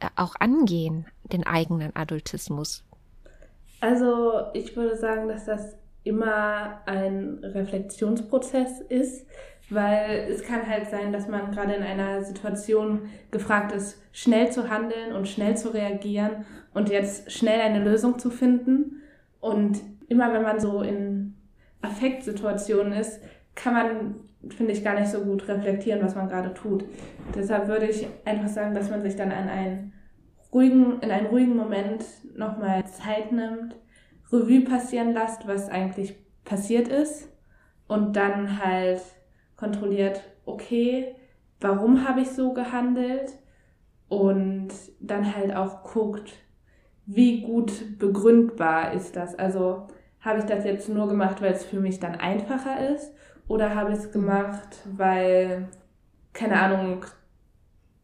[0.00, 2.84] äh, auch angehen, den eigenen Adultismus?
[3.80, 9.26] Also, ich würde sagen, dass das immer ein Reflexionsprozess ist,
[9.68, 14.70] weil es kann halt sein, dass man gerade in einer Situation gefragt ist, schnell zu
[14.70, 19.02] handeln und schnell zu reagieren und jetzt schnell eine Lösung zu finden.
[19.40, 21.34] Und immer wenn man so in
[21.82, 23.20] Affektsituationen ist,
[23.54, 24.14] kann man,
[24.50, 26.84] finde ich, gar nicht so gut reflektieren, was man gerade tut.
[27.34, 29.92] Deshalb würde ich einfach sagen, dass man sich dann an einen
[30.52, 32.04] ruhigen, in einen ruhigen Moment
[32.36, 33.76] nochmal Zeit nimmt,
[34.32, 37.28] Revue passieren lässt, was eigentlich passiert ist
[37.88, 39.00] und dann halt
[39.56, 41.14] kontrolliert, okay,
[41.60, 43.32] warum habe ich so gehandelt
[44.08, 44.68] und
[45.00, 46.32] dann halt auch guckt,
[47.06, 49.34] wie gut begründbar ist das.
[49.38, 49.86] Also
[50.20, 53.12] habe ich das jetzt nur gemacht, weil es für mich dann einfacher ist
[53.48, 55.68] oder habe ich es gemacht, weil,
[56.32, 57.04] keine Ahnung,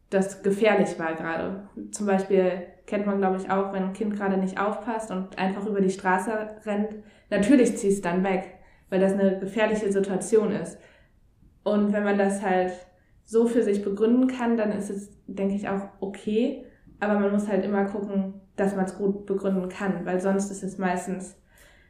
[0.09, 1.67] das gefährlich war gerade.
[1.91, 5.65] Zum Beispiel kennt man, glaube ich, auch, wenn ein Kind gerade nicht aufpasst und einfach
[5.65, 6.31] über die Straße
[6.65, 6.89] rennt.
[7.29, 10.77] Natürlich ziehst es dann weg, weil das eine gefährliche Situation ist.
[11.63, 12.73] Und wenn man das halt
[13.23, 16.65] so für sich begründen kann, dann ist es, denke ich, auch okay.
[16.99, 20.63] Aber man muss halt immer gucken, dass man es gut begründen kann, weil sonst ist
[20.63, 21.35] es meistens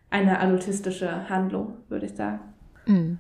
[0.09, 2.39] eine adultistische Handlung, würde ich sagen.
[2.86, 3.19] Mhm.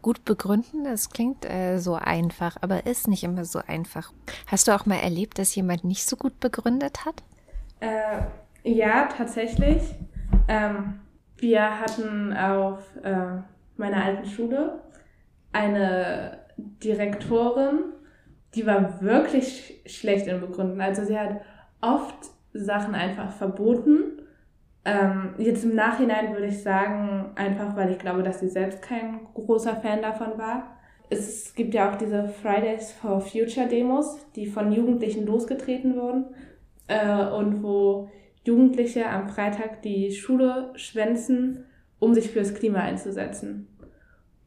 [0.00, 4.12] Gut begründen, das klingt äh, so einfach, aber ist nicht immer so einfach.
[4.48, 7.22] Hast du auch mal erlebt, dass jemand nicht so gut begründet hat?
[7.78, 8.22] Äh,
[8.64, 9.82] ja, tatsächlich.
[10.48, 11.00] Ähm,
[11.36, 13.42] wir hatten auf äh,
[13.76, 14.80] meiner alten Schule
[15.52, 17.92] eine Direktorin,
[18.54, 20.80] die war wirklich schlecht in Begründen.
[20.80, 21.40] Also sie hat
[21.80, 24.22] oft Sachen einfach verboten.
[24.84, 29.20] Ähm, jetzt im Nachhinein würde ich sagen, einfach weil ich glaube, dass sie selbst kein
[29.34, 30.76] großer Fan davon war.
[31.08, 36.34] Es gibt ja auch diese Fridays for Future Demos, die von Jugendlichen losgetreten wurden
[36.88, 38.10] äh, und wo
[38.44, 41.64] Jugendliche am Freitag die Schule schwänzen,
[41.98, 43.68] um sich fürs Klima einzusetzen.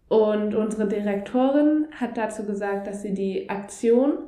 [0.08, 4.20] Und unsere Direktorin hat dazu gesagt, dass sie die Aktion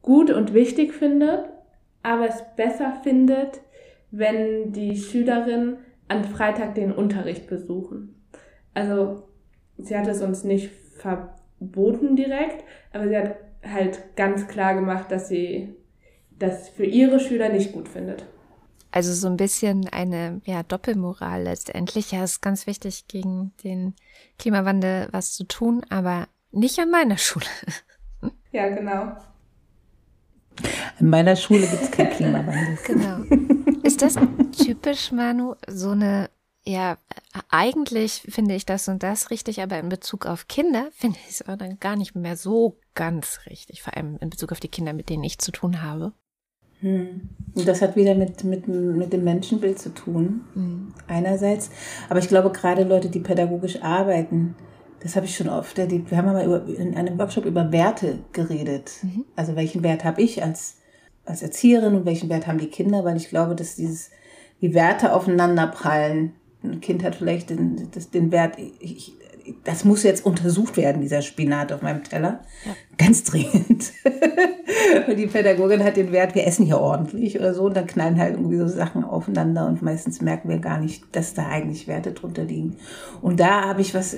[0.00, 1.44] gut und wichtig findet,
[2.02, 3.60] aber es besser findet,
[4.10, 5.76] wenn die Schülerinnen
[6.08, 8.14] an Freitag den Unterricht besuchen.
[8.72, 9.24] Also
[9.76, 15.28] sie hat es uns nicht verboten direkt, aber sie hat halt ganz klar gemacht, dass
[15.28, 15.74] sie
[16.38, 18.24] das für ihre Schüler nicht gut findet.
[18.90, 22.12] Also so ein bisschen eine ja, Doppelmoral letztendlich.
[22.12, 23.94] Ja, ist ganz wichtig, gegen den
[24.38, 27.46] Klimawandel was zu tun, aber nicht an meiner Schule.
[28.50, 29.12] Ja, genau.
[30.98, 32.78] In meiner Schule gibt es keinen Klimawandel.
[32.86, 33.82] Genau.
[33.82, 34.16] Ist das
[34.56, 36.30] typisch, Manu, so eine,
[36.64, 36.98] ja,
[37.48, 41.44] eigentlich finde ich das und das richtig, aber in Bezug auf Kinder finde ich es
[41.46, 45.10] dann gar nicht mehr so ganz richtig, vor allem in Bezug auf die Kinder, mit
[45.10, 46.12] denen ich zu tun habe.
[46.80, 47.28] Hm.
[47.54, 50.94] Und das hat wieder mit, mit, mit dem Menschenbild zu tun, mhm.
[51.08, 51.70] einerseits.
[52.08, 54.54] Aber ich glaube, gerade Leute, die pädagogisch arbeiten,
[55.00, 56.10] das habe ich schon oft erlebt.
[56.10, 58.92] Wir haben aber über, in einem Workshop über Werte geredet.
[59.02, 59.24] Mhm.
[59.34, 60.76] Also welchen Wert habe ich als,
[61.24, 64.10] als Erzieherin und welchen Wert haben die Kinder, weil ich glaube, dass dieses,
[64.60, 66.32] die Werte aufeinander prallen.
[66.62, 69.14] Ein Kind hat vielleicht den, das, den Wert, ich,
[69.64, 72.40] das muss jetzt untersucht werden, dieser Spinat auf meinem Teller.
[72.64, 72.72] Ja.
[72.96, 73.92] Ganz dringend.
[75.08, 77.64] und die Pädagogin hat den Wert, wir essen hier ordentlich oder so.
[77.64, 81.34] Und dann knallen halt irgendwie so Sachen aufeinander und meistens merken wir gar nicht, dass
[81.34, 82.76] da eigentlich Werte drunter liegen.
[83.22, 84.16] Und da habe ich was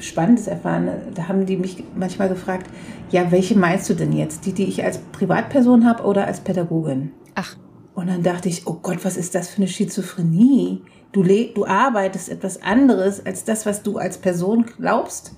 [0.00, 0.90] Spannendes erfahren.
[1.14, 2.68] Da haben die mich manchmal gefragt,
[3.10, 4.46] ja, welche meinst du denn jetzt?
[4.46, 7.12] Die, die ich als Privatperson habe oder als Pädagogin?
[7.34, 7.56] Ach.
[7.94, 10.82] Und dann dachte ich, oh Gott, was ist das für eine Schizophrenie?
[11.12, 15.34] Du, du arbeitest etwas anderes als das, was du als Person glaubst.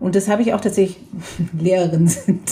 [0.00, 0.98] Und das habe ich auch tatsächlich,
[1.58, 2.50] Lehrerin sind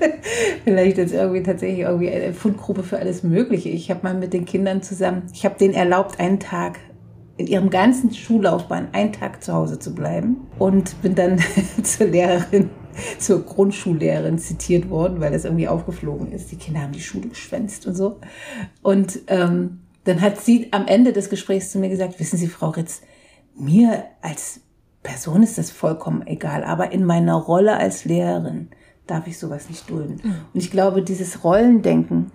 [0.64, 3.68] vielleicht jetzt irgendwie tatsächlich irgendwie eine Fundgruppe für alles Mögliche.
[3.68, 6.80] Ich habe mal mit den Kindern zusammen, ich habe denen erlaubt, einen Tag
[7.36, 11.38] in ihrem ganzen Schullaufbahn einen Tag zu Hause zu bleiben und bin dann
[11.84, 12.70] zur Lehrerin,
[13.20, 16.50] zur Grundschullehrerin zitiert worden, weil das irgendwie aufgeflogen ist.
[16.50, 18.18] Die Kinder haben die Schule geschwänzt und so.
[18.82, 22.70] Und ähm, dann hat sie am Ende des Gesprächs zu mir gesagt, wissen Sie, Frau
[22.70, 23.02] Ritz,
[23.54, 24.62] mir als
[25.02, 28.70] Person ist das vollkommen egal, aber in meiner Rolle als Lehrerin
[29.06, 30.20] darf ich sowas nicht dulden.
[30.22, 30.34] Mhm.
[30.54, 32.32] Und ich glaube, dieses Rollendenken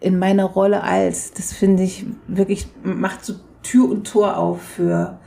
[0.00, 5.20] in meiner Rolle als, das finde ich wirklich, macht so Tür und Tor auf für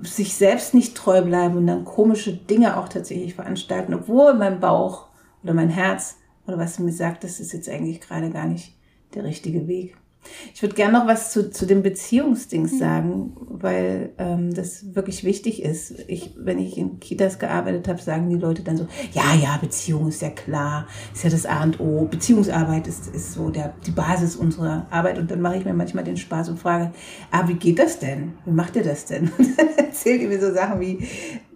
[0.00, 5.06] sich selbst nicht treu bleiben und dann komische Dinge auch tatsächlich veranstalten, obwohl mein Bauch
[5.44, 6.16] oder mein Herz
[6.46, 8.76] oder was mir sagt, das ist jetzt eigentlich gerade gar nicht
[9.14, 9.96] der richtige Weg.
[10.54, 12.78] Ich würde gerne noch was zu, zu dem Beziehungsdings mhm.
[12.78, 15.94] sagen, weil ähm, das wirklich wichtig ist.
[16.08, 20.08] Ich, wenn ich in Kitas gearbeitet habe, sagen die Leute dann so, ja, ja, Beziehung
[20.08, 22.06] ist ja klar, ist ja das A und O.
[22.06, 25.18] Beziehungsarbeit ist, ist so der, die Basis unserer Arbeit.
[25.18, 26.92] Und dann mache ich mir manchmal den Spaß und frage,
[27.30, 28.34] ah, wie geht das denn?
[28.44, 29.30] Wie macht ihr das denn?
[29.38, 31.06] Und dann erzählt ihr mir so Sachen wie,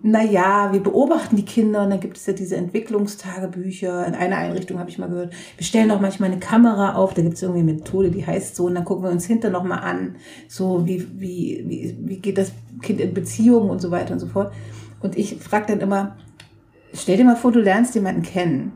[0.03, 4.07] naja, wir beobachten die Kinder und dann gibt es ja diese Entwicklungstagebücher.
[4.07, 7.21] In einer Einrichtung habe ich mal gehört, wir stellen auch manchmal eine Kamera auf, da
[7.21, 9.81] gibt es irgendwie eine Methode, die heißt so, und dann gucken wir uns hinter nochmal
[9.81, 10.17] an,
[10.49, 14.27] so wie, wie, wie, wie geht das Kind in Beziehungen und so weiter und so
[14.27, 14.53] fort.
[15.01, 16.17] Und ich frage dann immer,
[16.95, 18.73] stell dir mal vor, du lernst jemanden kennen,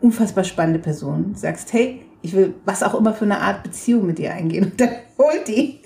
[0.00, 4.18] unfassbar spannende Person, sagst, hey, ich will was auch immer für eine Art Beziehung mit
[4.18, 4.64] dir eingehen.
[4.64, 5.80] Und dann holt die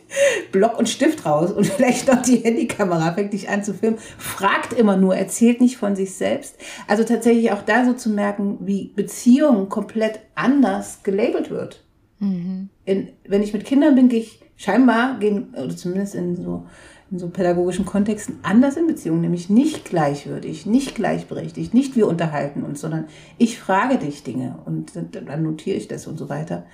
[0.53, 4.73] Block und Stift raus und vielleicht noch die Handykamera, fängt dich an zu filmen, fragt
[4.73, 6.57] immer nur, erzählt nicht von sich selbst.
[6.87, 11.85] Also tatsächlich auch da so zu merken, wie Beziehung komplett anders gelabelt wird.
[12.19, 12.69] Mhm.
[12.85, 16.67] In, wenn ich mit Kindern bin, gehe ich scheinbar, gehen, oder zumindest in so,
[17.11, 22.63] in so pädagogischen Kontexten, anders in Beziehungen, nämlich nicht gleichwürdig, nicht gleichberechtigt, nicht wir unterhalten
[22.63, 23.07] uns, sondern
[23.39, 26.67] ich frage dich Dinge und dann notiere ich das und so weiter.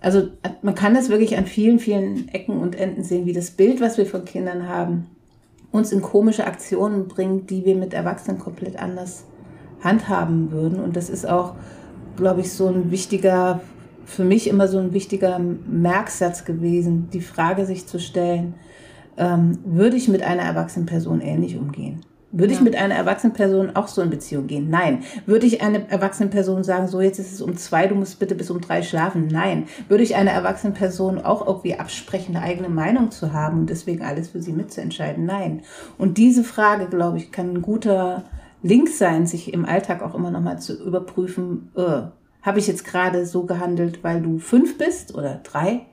[0.00, 0.28] Also
[0.62, 3.98] man kann das wirklich an vielen, vielen Ecken und Enden sehen, wie das Bild, was
[3.98, 5.06] wir von Kindern haben,
[5.72, 9.24] uns in komische Aktionen bringt, die wir mit Erwachsenen komplett anders
[9.82, 10.80] handhaben würden.
[10.80, 11.54] Und das ist auch,
[12.16, 13.60] glaube ich, so ein wichtiger,
[14.04, 18.54] für mich immer so ein wichtiger Merksatz gewesen, die Frage sich zu stellen,
[19.16, 22.00] ähm, würde ich mit einer erwachsenen Person ähnlich umgehen?
[22.32, 22.58] Würde ja.
[22.58, 24.70] ich mit einer erwachsenen Person auch so in Beziehung gehen?
[24.70, 25.02] Nein.
[25.26, 28.36] Würde ich einer erwachsenen Person sagen, so jetzt ist es um zwei, du musst bitte
[28.36, 29.26] bis um drei schlafen?
[29.26, 29.66] Nein.
[29.88, 34.04] Würde ich einer erwachsenen Person auch irgendwie absprechen, eine eigene Meinung zu haben und deswegen
[34.04, 35.26] alles für sie mitzuentscheiden?
[35.26, 35.62] Nein.
[35.98, 38.24] Und diese Frage, glaube ich, kann ein guter
[38.62, 42.02] Link sein, sich im Alltag auch immer nochmal zu überprüfen, äh,
[42.42, 45.86] habe ich jetzt gerade so gehandelt, weil du fünf bist oder drei?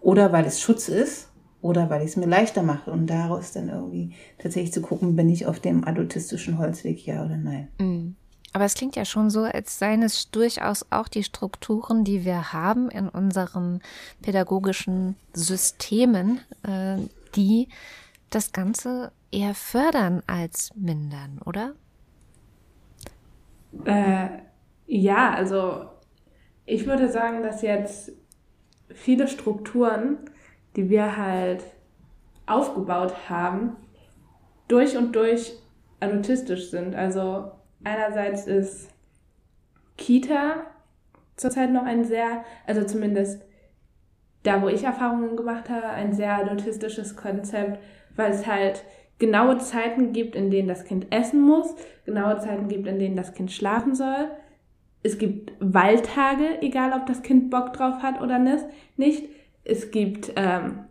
[0.00, 1.31] Oder weil es Schutz ist?
[1.62, 5.30] Oder weil ich es mir leichter mache und daraus dann irgendwie tatsächlich zu gucken, bin
[5.30, 7.68] ich auf dem adultistischen Holzweg, ja oder nein.
[7.78, 8.16] Mhm.
[8.52, 12.52] Aber es klingt ja schon so, als seien es durchaus auch die Strukturen, die wir
[12.52, 13.80] haben in unseren
[14.20, 16.96] pädagogischen Systemen, äh,
[17.34, 17.68] die
[18.28, 21.72] das Ganze eher fördern als mindern, oder?
[23.86, 24.28] Äh,
[24.86, 25.86] ja, also
[26.66, 28.12] ich würde sagen, dass jetzt
[28.92, 30.18] viele Strukturen
[30.76, 31.64] die wir halt
[32.46, 33.76] aufgebaut haben,
[34.68, 35.52] durch und durch
[36.00, 36.94] adultistisch sind.
[36.94, 37.52] Also
[37.84, 38.90] einerseits ist
[39.96, 40.66] Kita
[41.36, 43.42] zurzeit noch ein sehr, also zumindest
[44.42, 47.78] da, wo ich Erfahrungen gemacht habe, ein sehr adultistisches Konzept,
[48.16, 48.84] weil es halt
[49.18, 53.34] genaue Zeiten gibt, in denen das Kind essen muss, genaue Zeiten gibt, in denen das
[53.34, 54.30] Kind schlafen soll.
[55.04, 59.28] Es gibt Waldtage, egal ob das Kind Bock drauf hat oder nicht.
[59.64, 60.84] Es gibt ähm,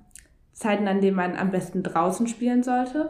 [0.54, 3.10] Zeiten, an denen man am besten draußen spielen sollte.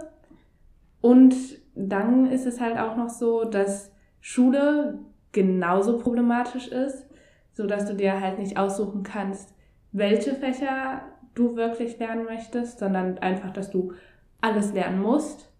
[1.01, 1.35] Und
[1.75, 4.99] dann ist es halt auch noch so, dass Schule
[5.31, 7.05] genauso problematisch ist,
[7.53, 9.53] so dass du dir halt nicht aussuchen kannst,
[9.91, 11.01] welche Fächer
[11.35, 13.93] du wirklich lernen möchtest, sondern einfach, dass du
[14.41, 15.51] alles lernen musst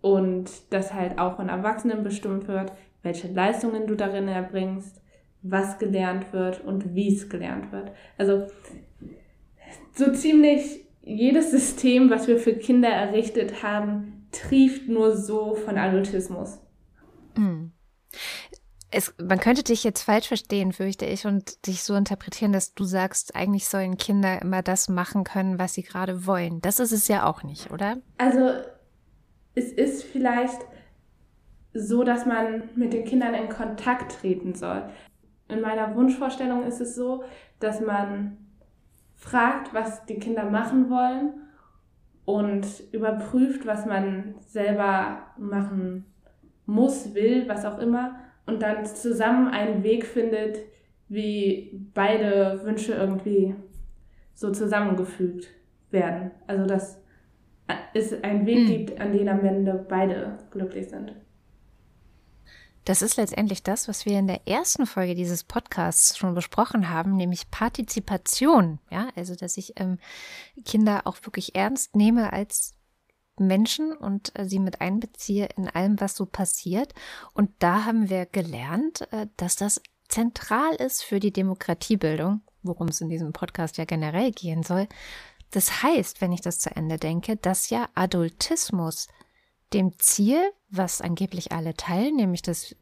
[0.00, 5.00] und dass halt auch von Erwachsenen bestimmt wird, welche Leistungen du darin erbringst,
[5.42, 7.92] was gelernt wird und wie es gelernt wird.
[8.16, 8.46] Also
[9.94, 16.58] so ziemlich jedes System, was wir für Kinder errichtet haben, trieft nur so von Adultismus.
[17.34, 17.72] Hm.
[18.90, 22.84] Es, man könnte dich jetzt falsch verstehen, fürchte ich, und dich so interpretieren, dass du
[22.84, 26.60] sagst, eigentlich sollen Kinder immer das machen können, was sie gerade wollen.
[26.60, 27.96] Das ist es ja auch nicht, oder?
[28.18, 28.50] Also
[29.54, 30.60] es ist vielleicht
[31.72, 34.90] so, dass man mit den Kindern in Kontakt treten soll.
[35.48, 37.24] In meiner Wunschvorstellung ist es so,
[37.60, 38.36] dass man
[39.22, 41.34] fragt, was die Kinder machen wollen
[42.24, 46.06] und überprüft, was man selber machen
[46.66, 50.58] muss, will, was auch immer, und dann zusammen einen Weg findet,
[51.08, 53.54] wie beide Wünsche irgendwie
[54.34, 55.48] so zusammengefügt
[55.90, 56.32] werden.
[56.48, 57.00] Also dass
[57.94, 58.66] es einen Weg mhm.
[58.66, 61.14] gibt, an dem am Ende beide glücklich sind.
[62.84, 67.16] Das ist letztendlich das, was wir in der ersten Folge dieses Podcasts schon besprochen haben,
[67.16, 68.80] nämlich Partizipation.
[68.90, 69.98] Ja, also dass ich ähm,
[70.64, 72.74] Kinder auch wirklich ernst nehme als
[73.38, 76.92] Menschen und äh, sie mit einbeziehe in allem, was so passiert.
[77.34, 83.00] Und da haben wir gelernt, äh, dass das zentral ist für die Demokratiebildung, worum es
[83.00, 84.88] in diesem Podcast ja generell gehen soll,
[85.50, 89.08] Das heißt, wenn ich das zu Ende denke, dass ja Adultismus
[89.74, 92.74] dem Ziel, was angeblich alle teilen, nämlich dass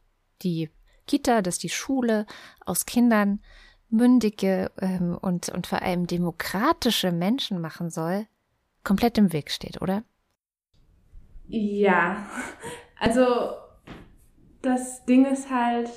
[0.42, 0.70] die
[1.06, 2.26] Kita, dass die Schule
[2.64, 3.40] aus Kindern
[3.88, 8.26] mündige ähm, und, und vor allem demokratische Menschen machen soll,
[8.84, 10.04] komplett im Weg steht, oder?
[11.48, 12.28] Ja,
[12.98, 13.54] also
[14.62, 15.90] das Ding ist halt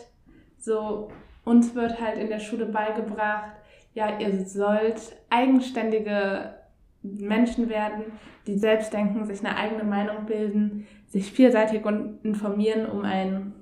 [0.58, 1.12] so,
[1.45, 3.51] uns wird halt in der Schule beigebracht,
[3.93, 6.56] ja, ihr sollt eigenständige
[7.04, 8.04] Menschen werden,
[8.48, 11.82] die selbst denken, sich eine eigene Meinung bilden, sich vielseitig
[12.24, 13.54] informieren, um ein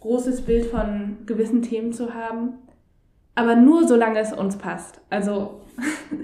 [0.00, 2.54] großes Bild von gewissen Themen zu haben.
[3.34, 5.00] Aber nur solange es uns passt.
[5.08, 5.62] Also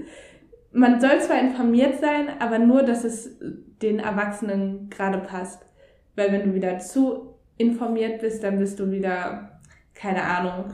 [0.71, 3.39] man soll zwar informiert sein, aber nur, dass es
[3.81, 5.65] den Erwachsenen gerade passt.
[6.15, 9.59] Weil wenn du wieder zu informiert bist, dann bist du wieder,
[9.93, 10.73] keine Ahnung,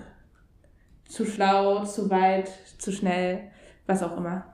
[1.05, 3.51] zu schlau, zu weit, zu schnell,
[3.85, 4.52] was auch immer.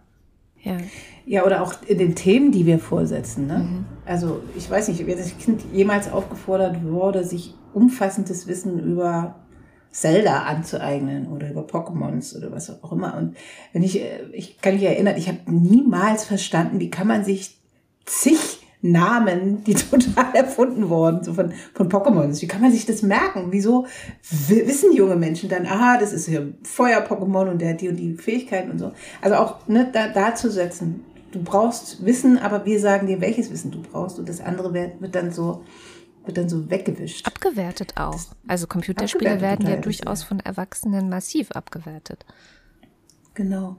[0.61, 0.77] Ja.
[1.25, 3.47] ja, oder auch in den Themen, die wir vorsetzen.
[3.47, 3.59] Ne?
[3.59, 3.85] Mhm.
[4.05, 9.35] Also ich weiß nicht, ob das Kind jemals aufgefordert wurde, sich umfassendes Wissen über
[9.91, 13.15] Zelda anzueignen oder über Pokémons oder was auch immer.
[13.17, 13.35] Und
[13.73, 17.57] wenn ich, äh, ich kann mich erinnern, ich habe niemals verstanden, wie kann man sich
[18.05, 22.41] zig Namen, die total erfunden wurden, so von, von Pokémons.
[22.41, 23.47] Wie kann man sich das merken?
[23.51, 23.85] Wieso
[24.47, 28.13] wissen junge Menschen dann, aha, das ist hier Feuer-Pokémon und der hat die und die
[28.13, 28.91] Fähigkeiten und so.
[29.21, 31.03] Also auch ne, da, da zu setzen.
[31.31, 34.99] Du brauchst Wissen, aber wir sagen dir, welches Wissen du brauchst und das andere wird,
[35.01, 35.63] wird dann so
[36.25, 37.25] wird dann so weggewischt.
[37.25, 38.19] Abgewertet auch.
[38.47, 42.25] Also Computerspiele werden ja durchaus von Erwachsenen massiv abgewertet.
[43.33, 43.77] Genau.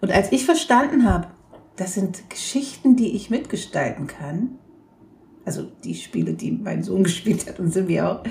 [0.00, 1.28] Und als ich verstanden habe,
[1.76, 4.58] das sind Geschichten, die ich mitgestalten kann.
[5.44, 8.22] Also die Spiele, die mein Sohn gespielt hat und wir auch.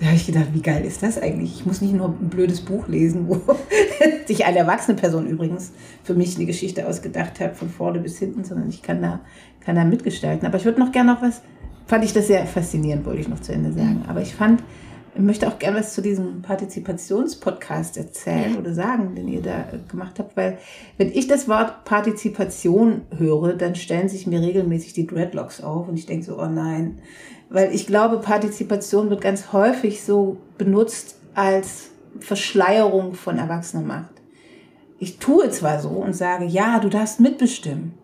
[0.00, 1.54] Da habe ich gedacht, wie geil ist das eigentlich?
[1.54, 3.40] Ich muss nicht nur ein blödes Buch lesen, wo
[4.26, 8.44] sich eine erwachsene Person übrigens für mich eine Geschichte ausgedacht hat, von vorne bis hinten,
[8.44, 9.20] sondern ich kann da,
[9.60, 10.46] kann da mitgestalten.
[10.46, 11.42] Aber ich würde noch gerne noch was,
[11.86, 14.04] fand ich das sehr faszinierend, wollte ich noch zu Ende sagen.
[14.08, 14.62] Aber ich fand,
[15.14, 20.18] ich möchte auch gerne was zu diesem Partizipationspodcast erzählen oder sagen, den ihr da gemacht
[20.18, 20.58] habt, weil
[20.98, 25.96] wenn ich das Wort Partizipation höre, dann stellen sich mir regelmäßig die Dreadlocks auf und
[25.96, 26.98] ich denke so, oh nein,
[27.48, 34.10] weil ich glaube, Partizipation wird ganz häufig so benutzt als Verschleierung von Erwachsenenmacht.
[34.98, 37.94] Ich tue zwar so und sage, ja, du darfst mitbestimmen,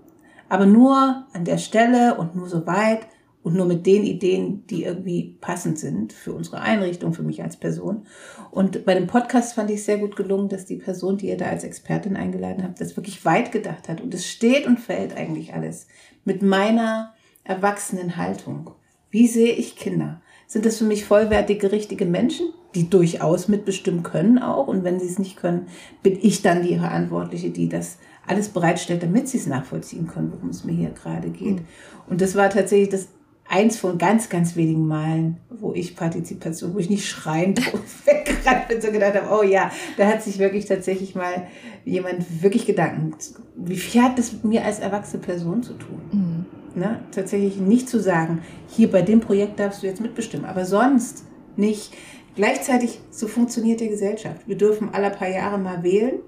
[0.49, 3.01] aber nur an der Stelle und nur so weit
[3.43, 7.57] und nur mit den Ideen, die irgendwie passend sind für unsere Einrichtung, für mich als
[7.57, 8.07] Person.
[8.51, 11.47] Und bei dem Podcast fand ich sehr gut gelungen, dass die Person, die ihr da
[11.47, 14.01] als Expertin eingeladen habt, das wirklich weit gedacht hat.
[14.03, 15.87] Und es steht und fällt eigentlich alles
[16.25, 18.73] mit meiner erwachsenen Haltung.
[19.11, 20.21] Wie sehe ich Kinder?
[20.47, 24.69] Sind das für mich vollwertige, richtige Menschen, die durchaus mitbestimmen können auch?
[24.69, 25.69] Und wenn sie es nicht können,
[26.03, 30.51] bin ich dann die Verantwortliche, die das alles bereitstellt, damit sie es nachvollziehen können, worum
[30.51, 31.57] es mir hier gerade geht.
[31.57, 31.67] Mhm.
[32.09, 33.09] Und das war tatsächlich das
[33.51, 37.61] eins von ganz, ganz wenigen Malen, wo ich Partizipation, wo ich nicht schreiend
[38.07, 41.49] weggerannt bin, so gedacht habe, oh ja, da hat sich wirklich tatsächlich mal
[41.85, 43.15] jemand wirklich Gedanken,
[43.57, 46.01] wie viel hat das mit mir als erwachsene Person zu tun?
[46.13, 46.81] Mhm.
[46.81, 47.01] Ne?
[47.11, 51.25] Tatsächlich nicht zu sagen, hier bei dem Projekt darfst du jetzt mitbestimmen, aber sonst
[51.57, 51.93] nicht.
[52.37, 54.47] Gleichzeitig, so funktioniert die Gesellschaft.
[54.47, 56.21] Wir dürfen alle paar Jahre mal wählen.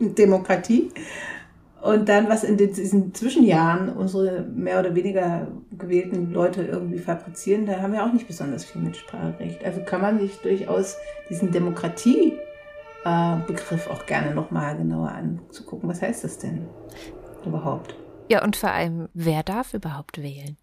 [0.00, 0.90] Demokratie.
[1.86, 5.46] Und dann, was in diesen Zwischenjahren unsere mehr oder weniger
[5.78, 9.64] gewählten Leute irgendwie fabrizieren, da haben wir auch nicht besonders viel Mitspracherecht.
[9.64, 10.96] Also kann man sich durchaus
[11.30, 15.88] diesen Demokratie-Begriff auch gerne nochmal genauer anzugucken.
[15.88, 16.66] Was heißt das denn
[17.44, 17.94] überhaupt?
[18.28, 20.56] Ja, und vor allem, wer darf überhaupt wählen?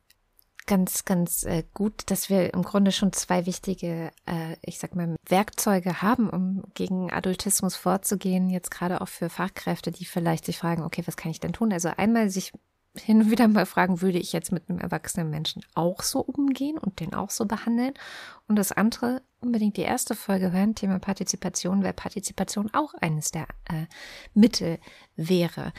[0.65, 5.15] Ganz, ganz äh, gut, dass wir im Grunde schon zwei wichtige, äh, ich sag mal,
[5.27, 8.49] Werkzeuge haben, um gegen Adultismus vorzugehen.
[8.49, 11.73] Jetzt gerade auch für Fachkräfte, die vielleicht sich fragen, okay, was kann ich denn tun?
[11.73, 12.53] Also einmal sich
[12.95, 16.77] hin und wieder mal fragen, würde ich jetzt mit einem erwachsenen Menschen auch so umgehen
[16.77, 17.93] und den auch so behandeln?
[18.47, 23.47] Und das andere, unbedingt die erste Folge hören, Thema Partizipation, weil Partizipation auch eines der
[23.65, 23.87] äh,
[24.33, 24.79] Mittel
[25.15, 25.73] wäre.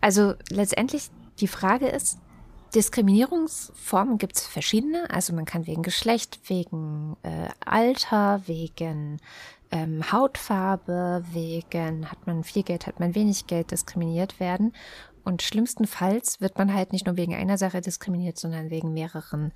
[0.00, 1.10] Also letztendlich
[1.40, 2.18] die Frage ist,
[2.74, 5.08] Diskriminierungsformen gibt es verschiedene.
[5.10, 9.20] Also man kann wegen Geschlecht, wegen äh, Alter, wegen
[9.70, 14.72] ähm, Hautfarbe, wegen hat man viel Geld, hat man wenig Geld diskriminiert werden.
[15.24, 19.52] Und schlimmstenfalls wird man halt nicht nur wegen einer Sache diskriminiert, sondern wegen mehreren,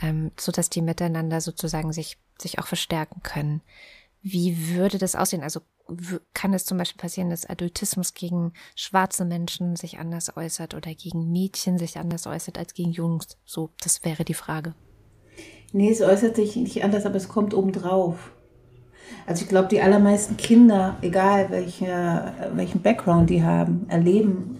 [0.00, 3.62] ähm, so dass die miteinander sozusagen sich, sich auch verstärken können.
[4.22, 5.42] Wie würde das aussehen?
[5.42, 5.60] Also
[6.34, 11.30] kann es zum Beispiel passieren, dass Adultismus gegen schwarze Menschen sich anders äußert oder gegen
[11.30, 13.38] Mädchen sich anders äußert als gegen Jungs?
[13.44, 14.74] So, das wäre die Frage.
[15.72, 18.32] Nee, es äußert sich nicht anders, aber es kommt obendrauf.
[19.26, 24.58] Also ich glaube, die allermeisten Kinder, egal welche, welchen Background die haben, erleben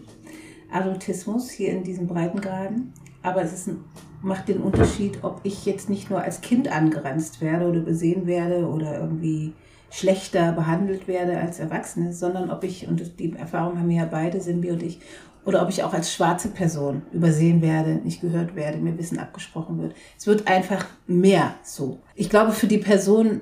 [0.71, 2.93] Adultismus hier in diesen Breitengraden.
[3.23, 3.85] Aber es ein,
[4.23, 8.67] macht den Unterschied, ob ich jetzt nicht nur als Kind angeranzt werde oder übersehen werde
[8.67, 9.55] oder irgendwie
[9.91, 14.41] schlechter behandelt werde als Erwachsene, sondern ob ich, und die Erfahrung haben wir ja beide,
[14.41, 15.01] Simbi und ich,
[15.45, 19.81] oder ob ich auch als schwarze Person übersehen werde, nicht gehört werde, mir Wissen abgesprochen
[19.81, 19.95] wird.
[20.19, 22.01] Es wird einfach mehr so.
[22.15, 23.41] Ich glaube, für die Person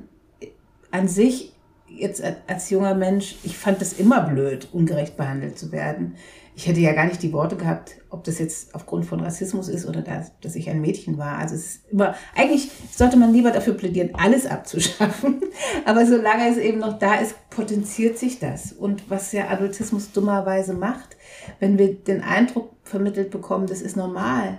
[0.93, 1.53] an sich,
[1.89, 6.15] jetzt als junger Mensch, ich fand es immer blöd, ungerecht behandelt zu werden
[6.57, 9.87] ich hätte ja gar nicht die Worte gehabt, ob das jetzt aufgrund von Rassismus ist
[9.87, 11.37] oder dass, dass ich ein Mädchen war.
[11.37, 15.43] Also es ist immer, eigentlich sollte man lieber dafür plädieren, alles abzuschaffen.
[15.85, 18.73] Aber solange es eben noch da ist, potenziert sich das.
[18.73, 21.19] Und was ja Adultismus dummerweise macht,
[21.61, 24.57] wenn wir den Eindruck vermittelt bekommen, das ist normal.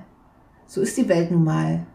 [0.68, 1.88] So ist die Welt nun mal.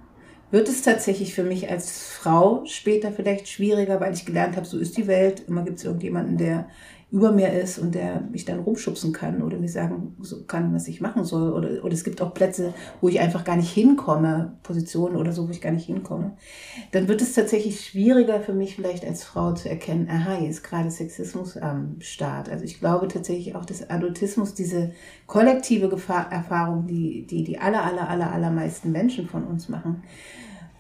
[0.50, 4.78] Wird es tatsächlich für mich als Frau später vielleicht schwieriger, weil ich gelernt habe, so
[4.78, 5.44] ist die Welt.
[5.46, 6.66] Immer gibt es irgendjemanden, der
[7.12, 10.16] über mir ist und der mich dann rumschubsen kann oder mir sagen
[10.48, 11.52] kann, was ich machen soll.
[11.52, 15.46] Oder, oder es gibt auch Plätze, wo ich einfach gar nicht hinkomme, Positionen oder so,
[15.46, 16.32] wo ich gar nicht hinkomme.
[16.92, 20.64] Dann wird es tatsächlich schwieriger für mich vielleicht als Frau zu erkennen, aha, hier ist
[20.64, 22.48] gerade Sexismus am Start.
[22.48, 24.92] Also ich glaube tatsächlich auch, dass Adultismus, diese
[25.26, 30.02] kollektive Gefahr, Erfahrung, die, die die aller, aller, aller, allermeisten Menschen von uns machen,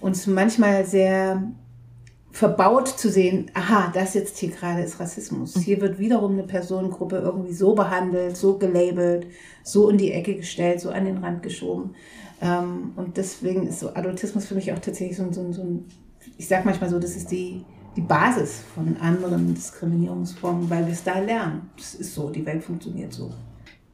[0.00, 1.42] uns manchmal sehr
[2.32, 5.54] verbaut zu sehen, aha, das jetzt hier gerade ist Rassismus.
[5.54, 5.60] Mhm.
[5.60, 9.26] Hier wird wiederum eine Personengruppe irgendwie so behandelt, so gelabelt,
[9.62, 11.94] so in die Ecke gestellt, so an den Rand geschoben.
[12.40, 15.84] Ähm, und deswegen ist so Adultismus für mich auch tatsächlich so, so, so ein,
[16.38, 17.64] ich sag manchmal so, das ist die,
[17.96, 21.70] die Basis von anderen Diskriminierungsformen, weil wir es da lernen.
[21.76, 23.30] Das ist so, die Welt funktioniert so.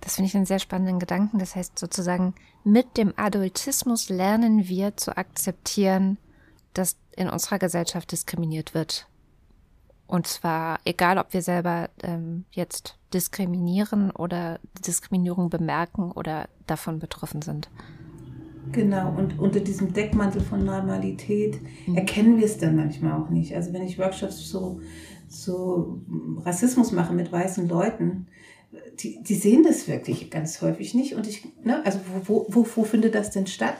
[0.01, 1.41] Das finde ich einen sehr spannenden Gedanken.
[1.41, 6.19] Das heißt sozusagen, mit dem Adultismus lernen wir zu akzeptieren,
[6.79, 9.09] dass in unserer Gesellschaft diskriminiert wird.
[10.07, 17.43] Und zwar egal, ob wir selber ähm, jetzt diskriminieren oder Diskriminierung bemerken oder davon betroffen
[17.43, 17.69] sind.
[18.73, 21.97] Genau, und unter diesem Deckmantel von Normalität mhm.
[21.97, 23.55] erkennen wir es dann manchmal auch nicht.
[23.55, 24.81] Also wenn ich Workshops zu,
[25.29, 26.03] zu
[26.45, 28.27] Rassismus mache mit weißen Leuten,
[29.01, 31.15] die, die sehen das wirklich ganz häufig nicht.
[31.15, 33.77] Und ich, ne, also wo, wo, wo findet das denn statt?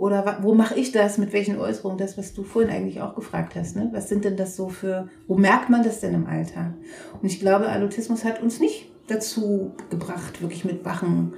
[0.00, 1.18] Oder wo mache ich das?
[1.18, 1.98] Mit welchen Äußerungen?
[1.98, 3.76] Das, was du vorhin eigentlich auch gefragt hast.
[3.76, 3.90] Ne?
[3.92, 6.72] Was sind denn das so für, wo merkt man das denn im Alltag?
[7.20, 11.34] Und ich glaube, Allotismus hat uns nicht dazu gebracht, wirklich mit wachen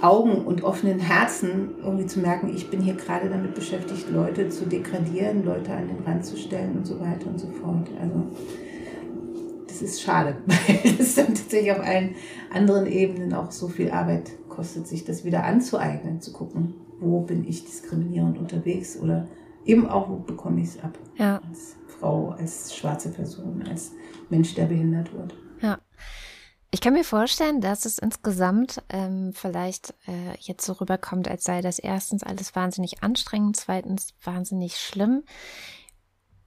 [0.00, 4.64] Augen und offenen Herzen irgendwie zu merken, ich bin hier gerade damit beschäftigt, Leute zu
[4.64, 7.90] degradieren, Leute an den Rand zu stellen und so weiter und so fort.
[8.00, 8.22] Also
[9.68, 12.14] das ist schade, weil es dann tatsächlich auf allen
[12.50, 17.46] anderen Ebenen auch so viel Arbeit kostet, sich das wieder anzueignen, zu gucken, wo bin
[17.46, 19.28] ich diskriminierend unterwegs oder
[19.64, 20.98] eben auch, wo bekomme ich es ab.
[21.16, 21.40] Ja.
[21.48, 23.92] Als Frau, als schwarze Person, als
[24.28, 25.34] Mensch, der behindert wird.
[25.60, 25.78] Ja.
[26.70, 31.60] Ich kann mir vorstellen, dass es insgesamt ähm, vielleicht äh, jetzt so rüberkommt, als sei
[31.60, 35.22] das erstens alles wahnsinnig anstrengend, zweitens wahnsinnig schlimm.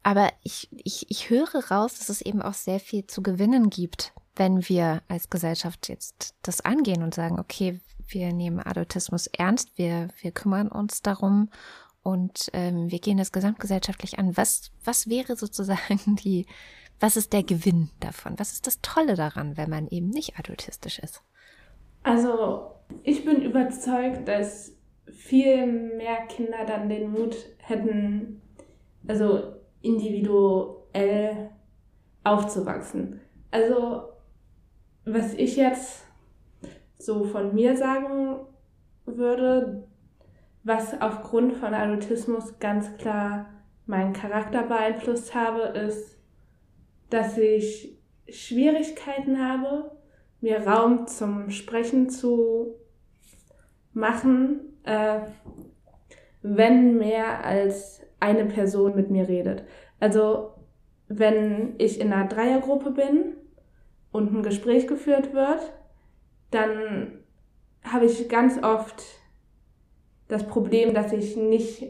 [0.03, 4.13] Aber ich, ich, ich höre raus, dass es eben auch sehr viel zu gewinnen gibt,
[4.35, 7.79] wenn wir als Gesellschaft jetzt das angehen und sagen, okay,
[8.09, 11.49] wir nehmen Adultismus ernst, wir, wir kümmern uns darum
[12.03, 14.37] und ähm, wir gehen das gesamtgesellschaftlich an.
[14.37, 16.45] Was, was wäre sozusagen die,
[16.99, 18.39] was ist der Gewinn davon?
[18.39, 21.21] Was ist das Tolle daran, wenn man eben nicht adultistisch ist?
[22.03, 22.71] Also,
[23.03, 24.71] ich bin überzeugt, dass
[25.11, 28.41] viel mehr Kinder dann den Mut hätten,
[29.07, 31.49] also individuell
[32.23, 33.19] aufzuwachsen.
[33.51, 34.03] Also,
[35.05, 36.06] was ich jetzt
[36.97, 38.39] so von mir sagen
[39.05, 39.87] würde,
[40.63, 43.47] was aufgrund von Adultismus ganz klar
[43.85, 46.17] meinen Charakter beeinflusst habe, ist,
[47.09, 49.91] dass ich Schwierigkeiten habe,
[50.41, 52.75] mir Raum zum Sprechen zu
[53.93, 55.21] machen, äh,
[56.41, 59.63] wenn mehr als eine Person mit mir redet.
[59.99, 60.51] Also
[61.07, 63.35] wenn ich in einer Dreiergruppe bin
[64.11, 65.73] und ein Gespräch geführt wird,
[66.51, 67.19] dann
[67.83, 69.03] habe ich ganz oft
[70.27, 71.85] das Problem, dass ich nicht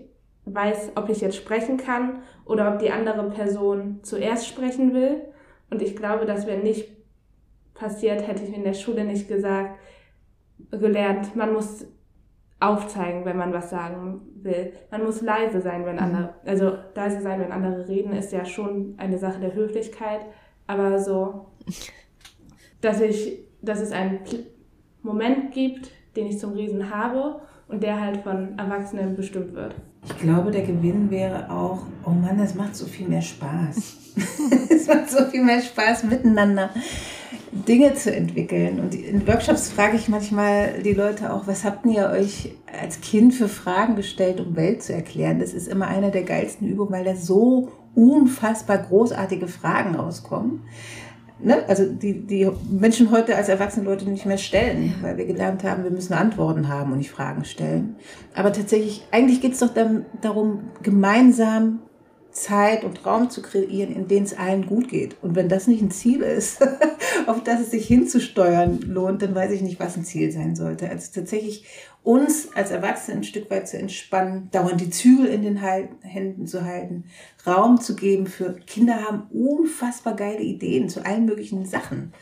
[0.46, 5.22] weiß, ob ich jetzt sprechen kann oder ob die andere Person zuerst sprechen will.
[5.70, 6.90] Und ich glaube, das wäre nicht
[7.74, 9.80] passiert, hätte ich in der Schule nicht gesagt,
[10.72, 11.86] gelernt, man muss
[12.60, 14.74] aufzeigen, wenn man was sagen will.
[14.90, 16.50] Man muss leise sein, wenn andere, mhm.
[16.50, 20.22] also leise sein, wenn andere reden, ist ja schon eine Sache der Höflichkeit.
[20.66, 21.48] Aber so,
[22.82, 24.20] dass ich dass es einen
[25.04, 29.76] Moment gibt, den ich zum Riesen habe und der halt von Erwachsenen bestimmt wird.
[30.06, 33.98] Ich glaube, der Gewinn wäre auch, oh Mann, das macht so viel mehr Spaß.
[34.70, 36.70] es macht so viel mehr Spaß miteinander.
[37.52, 38.80] Dinge zu entwickeln.
[38.80, 43.34] Und in Workshops frage ich manchmal die Leute auch, was habt ihr euch als Kind
[43.34, 45.40] für Fragen gestellt, um Welt zu erklären?
[45.40, 50.64] Das ist immer eine der geilsten Übungen, weil da so unfassbar großartige Fragen rauskommen.
[51.40, 51.64] Ne?
[51.68, 55.84] Also die, die Menschen heute als erwachsene Leute nicht mehr stellen, weil wir gelernt haben,
[55.84, 57.96] wir müssen Antworten haben und nicht Fragen stellen.
[58.34, 61.80] Aber tatsächlich, eigentlich geht es doch dann darum, gemeinsam
[62.38, 65.16] Zeit und Raum zu kreieren, in denen es allen gut geht.
[65.22, 66.62] Und wenn das nicht ein Ziel ist,
[67.28, 70.90] auf das es sich hinzusteuern lohnt, dann weiß ich nicht, was ein Ziel sein sollte.
[70.90, 71.66] Also tatsächlich
[72.04, 76.64] uns als Erwachsene ein Stück weit zu entspannen, dauernd die Zügel in den Händen zu
[76.64, 77.06] halten,
[77.46, 82.14] Raum zu geben für Kinder haben unfassbar geile Ideen zu allen möglichen Sachen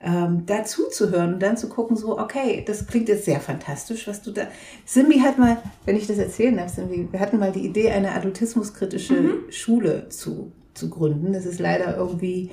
[0.00, 4.06] ähm, dazu zu hören und dann zu gucken, so, okay, das klingt jetzt sehr fantastisch,
[4.06, 4.42] was du da.
[4.84, 8.14] Simbi hat mal, wenn ich das erzählen darf, Simbi, wir hatten mal die Idee, eine
[8.14, 9.32] adultismuskritische mhm.
[9.50, 11.32] Schule zu, zu gründen.
[11.32, 12.50] Das ist leider irgendwie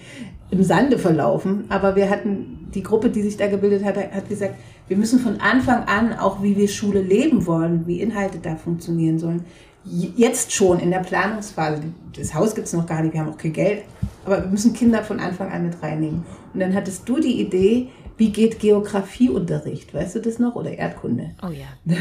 [0.49, 4.55] im Sande verlaufen, aber wir hatten, die Gruppe, die sich da gebildet hat, hat gesagt,
[4.87, 9.19] wir müssen von Anfang an, auch wie wir Schule leben wollen, wie Inhalte da funktionieren
[9.19, 9.45] sollen,
[9.85, 11.81] jetzt schon in der Planungsphase,
[12.15, 13.83] das Haus gibt es noch gar nicht, wir haben auch kein Geld,
[14.25, 16.25] aber wir müssen Kinder von Anfang an mit reinnehmen.
[16.53, 20.55] Und dann hattest du die Idee, wie geht Geografieunterricht, weißt du das noch?
[20.55, 21.35] Oder Erdkunde?
[21.43, 21.67] Oh ja.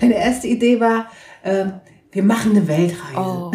[0.00, 1.10] Deine erste Idee war,
[1.42, 1.66] äh,
[2.12, 3.16] wir machen eine Weltreise.
[3.16, 3.50] Oh.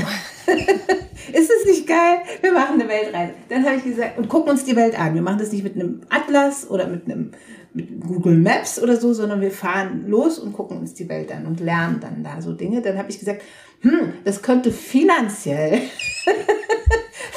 [1.31, 2.19] Ist es nicht geil?
[2.41, 3.33] Wir machen eine Weltreise.
[3.49, 5.13] Dann habe ich gesagt, und gucken uns die Welt an.
[5.13, 7.31] Wir machen das nicht mit einem Atlas oder mit einem
[7.71, 11.45] mit Google Maps oder so, sondern wir fahren los und gucken uns die Welt an
[11.45, 12.81] und lernen dann da so Dinge.
[12.81, 13.43] Dann habe ich gesagt,
[13.81, 15.81] hm, das könnte finanziell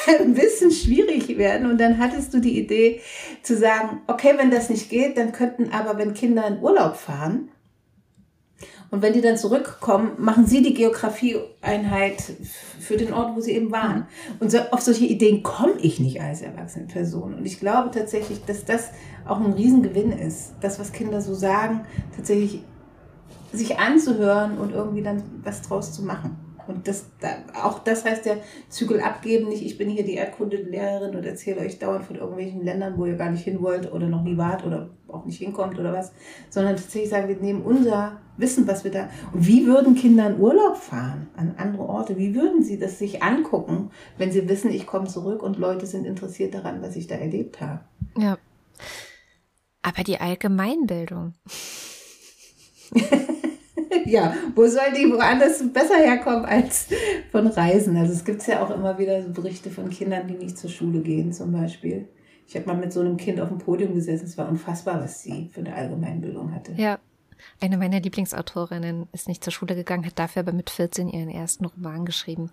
[0.20, 1.70] ein bisschen schwierig werden.
[1.70, 3.00] Und dann hattest du die Idee
[3.42, 7.48] zu sagen, okay, wenn das nicht geht, dann könnten aber, wenn Kinder in Urlaub fahren,
[8.92, 12.22] und wenn die dann zurückkommen, machen sie die Geografieeinheit
[12.78, 14.06] für den Ort, wo sie eben waren.
[14.38, 17.32] Und so, auf solche Ideen komme ich nicht als erwachsene Person.
[17.32, 18.90] Und ich glaube tatsächlich, dass das
[19.26, 20.52] auch ein Riesengewinn ist.
[20.60, 22.64] Das, was Kinder so sagen, tatsächlich
[23.52, 26.36] sich anzuhören und irgendwie dann was draus zu machen.
[26.66, 27.06] Und das,
[27.60, 28.36] auch das heißt ja,
[28.68, 32.96] Zügel abgeben, nicht ich bin hier die Erdkundelehrerin und erzähle euch dauernd von irgendwelchen Ländern,
[32.96, 35.92] wo ihr gar nicht hin wollt oder noch nie wart oder auch nicht hinkommt oder
[35.92, 36.12] was,
[36.50, 40.40] sondern tatsächlich sagen, wir nehmen unser Wissen, was wir da, und wie würden Kinder in
[40.40, 42.16] Urlaub fahren an andere Orte?
[42.16, 46.06] Wie würden sie das sich angucken, wenn sie wissen, ich komme zurück und Leute sind
[46.06, 47.80] interessiert daran, was ich da erlebt habe?
[48.16, 48.38] Ja.
[49.82, 51.34] Aber die Allgemeinbildung.
[54.06, 56.88] ja, wo soll die woanders besser herkommen als
[57.30, 57.96] von Reisen?
[57.96, 61.00] Also es gibt ja auch immer wieder so Berichte von Kindern, die nicht zur Schule
[61.00, 62.08] gehen zum Beispiel.
[62.46, 64.26] Ich habe mal mit so einem Kind auf dem Podium gesessen.
[64.26, 66.72] Es war unfassbar, was sie für eine Allgemeinbildung hatte.
[66.76, 66.98] Ja,
[67.60, 71.64] eine meiner Lieblingsautorinnen ist nicht zur Schule gegangen, hat dafür aber mit 14 ihren ersten
[71.64, 72.50] Roman geschrieben.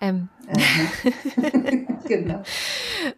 [0.00, 0.28] Ähm.
[2.08, 2.42] genau.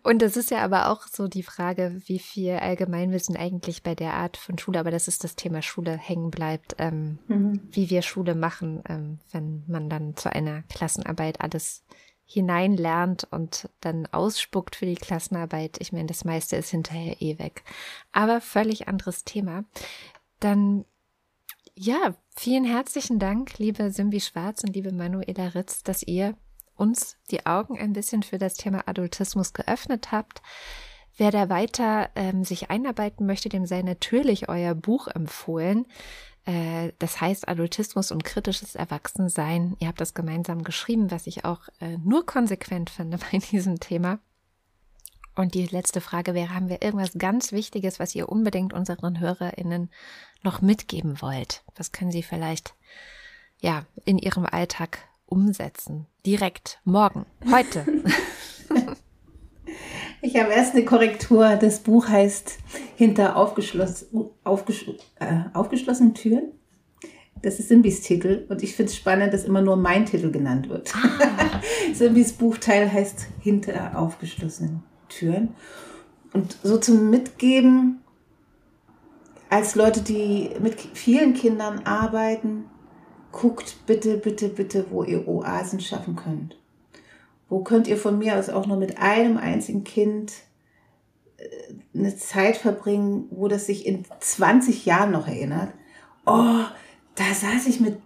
[0.03, 4.15] Und das ist ja aber auch so die Frage, wie viel Allgemeinwissen eigentlich bei der
[4.15, 7.61] Art von Schule, aber das ist das Thema Schule hängen bleibt, ähm, mhm.
[7.71, 11.85] wie wir Schule machen, ähm, wenn man dann zu einer Klassenarbeit alles
[12.31, 15.79] hineinlernt und dann ausspuckt für die Klassenarbeit.
[15.81, 17.65] Ich meine, das meiste ist hinterher eh weg.
[18.13, 19.65] Aber völlig anderes Thema.
[20.39, 20.85] Dann
[21.81, 26.37] ja, vielen herzlichen Dank, liebe Simbi Schwarz und liebe Manuela Ritz, dass ihr
[26.75, 30.43] uns die Augen ein bisschen für das Thema Adultismus geöffnet habt.
[31.17, 35.87] Wer da weiter ähm, sich einarbeiten möchte, dem sei natürlich euer Buch empfohlen.
[36.47, 39.77] Äh, das heißt Adultismus und kritisches Erwachsensein.
[39.79, 44.19] Ihr habt das gemeinsam geschrieben, was ich auch äh, nur konsequent finde bei diesem Thema.
[45.39, 49.89] Und die letzte Frage wäre, haben wir irgendwas ganz Wichtiges, was ihr unbedingt unseren HörerInnen
[50.43, 51.63] noch mitgeben wollt?
[51.77, 52.75] Was können Sie vielleicht,
[53.61, 56.07] ja, in Ihrem Alltag umsetzen?
[56.27, 57.87] Direkt, morgen, heute.
[60.21, 61.55] Ich habe erst eine Korrektur.
[61.55, 62.59] Das Buch heißt
[62.97, 64.07] Hinter aufgeschloss,
[64.43, 66.51] aufgesch äh, aufgeschlossenen Türen.
[67.41, 70.69] Das ist Simbis Titel und ich finde es spannend, dass immer nur mein Titel genannt
[70.69, 70.93] wird.
[70.97, 71.61] Ah.
[71.95, 75.55] Simbis Buchteil heißt Hinter aufgeschlossenen Türen.
[76.33, 78.01] Und so zum Mitgeben,
[79.51, 82.65] als Leute, die mit vielen Kindern arbeiten,
[83.33, 86.57] guckt bitte, bitte, bitte, wo ihr Oasen schaffen könnt.
[87.49, 90.33] Wo könnt ihr von mir aus auch nur mit einem einzigen Kind
[91.39, 91.47] äh,
[91.95, 95.73] eine Zeit verbringen, wo das sich in 20 Jahren noch erinnert?
[96.27, 96.65] Oh,
[97.15, 97.97] da saß ich mit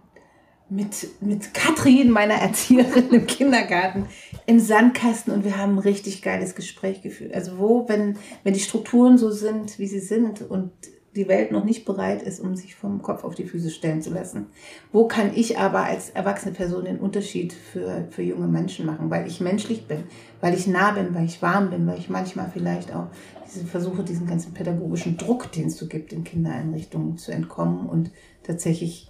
[0.69, 4.07] mit, mit Katrin, meiner Erzieherin im Kindergarten,
[4.45, 7.33] im Sandkasten und wir haben ein richtig geiles Gespräch geführt.
[7.33, 10.71] Also wo, wenn, wenn die Strukturen so sind, wie sie sind und
[11.15, 14.09] die Welt noch nicht bereit ist, um sich vom Kopf auf die Füße stellen zu
[14.09, 14.47] lassen.
[14.91, 19.09] Wo kann ich aber als erwachsene Person den Unterschied für, für junge Menschen machen?
[19.11, 20.03] Weil ich menschlich bin,
[20.41, 23.07] weil ich nah bin, weil ich warm bin, weil ich manchmal vielleicht auch
[23.45, 28.09] diese Versuche, diesen ganzen pädagogischen Druck, den es so gibt in Kindereinrichtungen, zu entkommen und
[28.41, 29.07] tatsächlich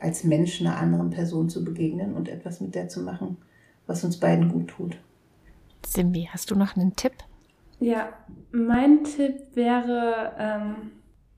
[0.00, 3.38] als Mensch einer anderen Person zu begegnen und etwas mit der zu machen,
[3.86, 4.98] was uns beiden gut tut.
[5.84, 7.12] Simbi, hast du noch einen Tipp?
[7.78, 8.12] Ja,
[8.52, 10.92] mein Tipp wäre ähm,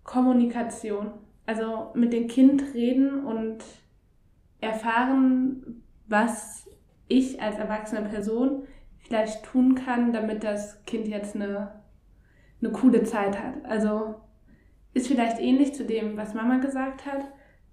[0.05, 1.11] Kommunikation.
[1.47, 3.59] Also mit dem Kind reden und
[4.61, 6.69] erfahren, was
[7.09, 8.65] ich als erwachsene Person
[8.99, 11.73] vielleicht tun kann, damit das Kind jetzt eine,
[12.61, 13.65] eine coole Zeit hat.
[13.65, 14.17] Also
[14.95, 17.25] ist vielleicht ähnlich zu dem, was Mama gesagt hat,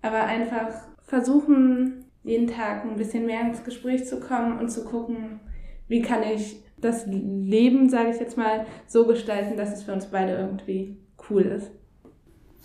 [0.05, 0.69] aber einfach
[1.03, 5.39] versuchen, jeden Tag ein bisschen mehr ins Gespräch zu kommen und zu gucken,
[5.87, 10.07] wie kann ich das Leben, sage ich jetzt mal, so gestalten, dass es für uns
[10.07, 10.97] beide irgendwie
[11.29, 11.71] cool ist.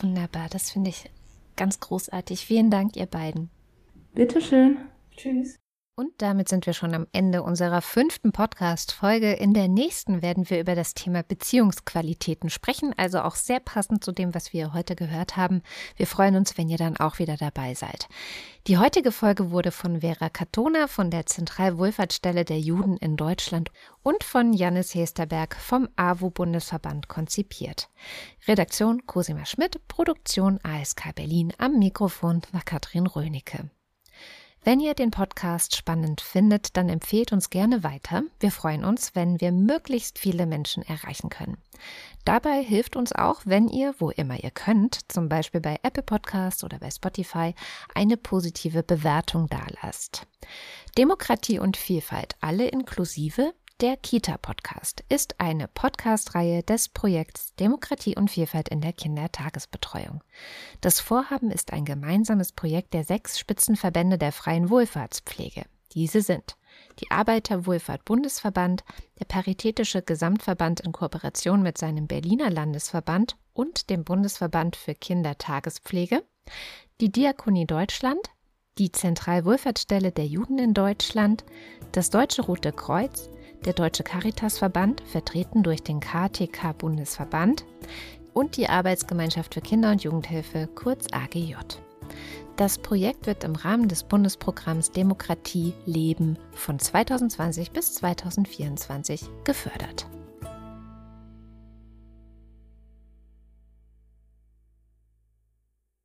[0.00, 1.10] Wunderbar, das finde ich
[1.56, 2.44] ganz großartig.
[2.44, 3.50] Vielen Dank, ihr beiden.
[4.14, 4.78] Bitteschön.
[5.16, 5.56] Tschüss.
[5.96, 9.32] Und damit sind wir schon am Ende unserer fünften Podcast-Folge.
[9.34, 14.12] In der nächsten werden wir über das Thema Beziehungsqualitäten sprechen, also auch sehr passend zu
[14.12, 15.62] dem, was wir heute gehört haben.
[15.96, 18.08] Wir freuen uns, wenn ihr dann auch wieder dabei seid.
[18.66, 23.70] Die heutige Folge wurde von Vera Katona von der Zentralwohlfahrtsstelle der Juden in Deutschland
[24.02, 27.90] und von Jannis Hesterberg vom AWO-Bundesverband konzipiert.
[28.48, 31.52] Redaktion Cosima Schmidt, Produktion ASK Berlin.
[31.58, 33.70] Am Mikrofon war Katrin Rönecke.
[34.62, 38.24] Wenn ihr den Podcast spannend findet, dann empfehlt uns gerne weiter.
[38.40, 41.56] Wir freuen uns, wenn wir möglichst viele Menschen erreichen können.
[42.26, 46.62] Dabei hilft uns auch, wenn ihr, wo immer ihr könnt, zum Beispiel bei Apple Podcasts
[46.62, 47.54] oder bei Spotify,
[47.94, 50.26] eine positive Bewertung dalasst.
[50.98, 58.68] Demokratie und Vielfalt, alle inklusive, der Kita-Podcast ist eine Podcast-Reihe des Projekts Demokratie und Vielfalt
[58.68, 60.22] in der Kindertagesbetreuung.
[60.82, 65.64] Das Vorhaben ist ein gemeinsames Projekt der sechs Spitzenverbände der freien Wohlfahrtspflege.
[65.94, 66.56] Diese sind
[67.00, 68.84] die Arbeiterwohlfahrt-Bundesverband,
[69.18, 76.22] der Paritätische Gesamtverband in Kooperation mit seinem Berliner Landesverband und dem Bundesverband für Kindertagespflege,
[77.00, 78.20] die Diakonie Deutschland,
[78.76, 81.44] die Zentralwohlfahrtsstelle der Juden in Deutschland,
[81.92, 83.30] das Deutsche Rote Kreuz,
[83.64, 87.64] der Deutsche Caritasverband, vertreten durch den KTK-Bundesverband
[88.32, 91.54] und die Arbeitsgemeinschaft für Kinder- und Jugendhilfe, kurz AGJ.
[92.56, 100.06] Das Projekt wird im Rahmen des Bundesprogramms Demokratie Leben von 2020 bis 2024 gefördert.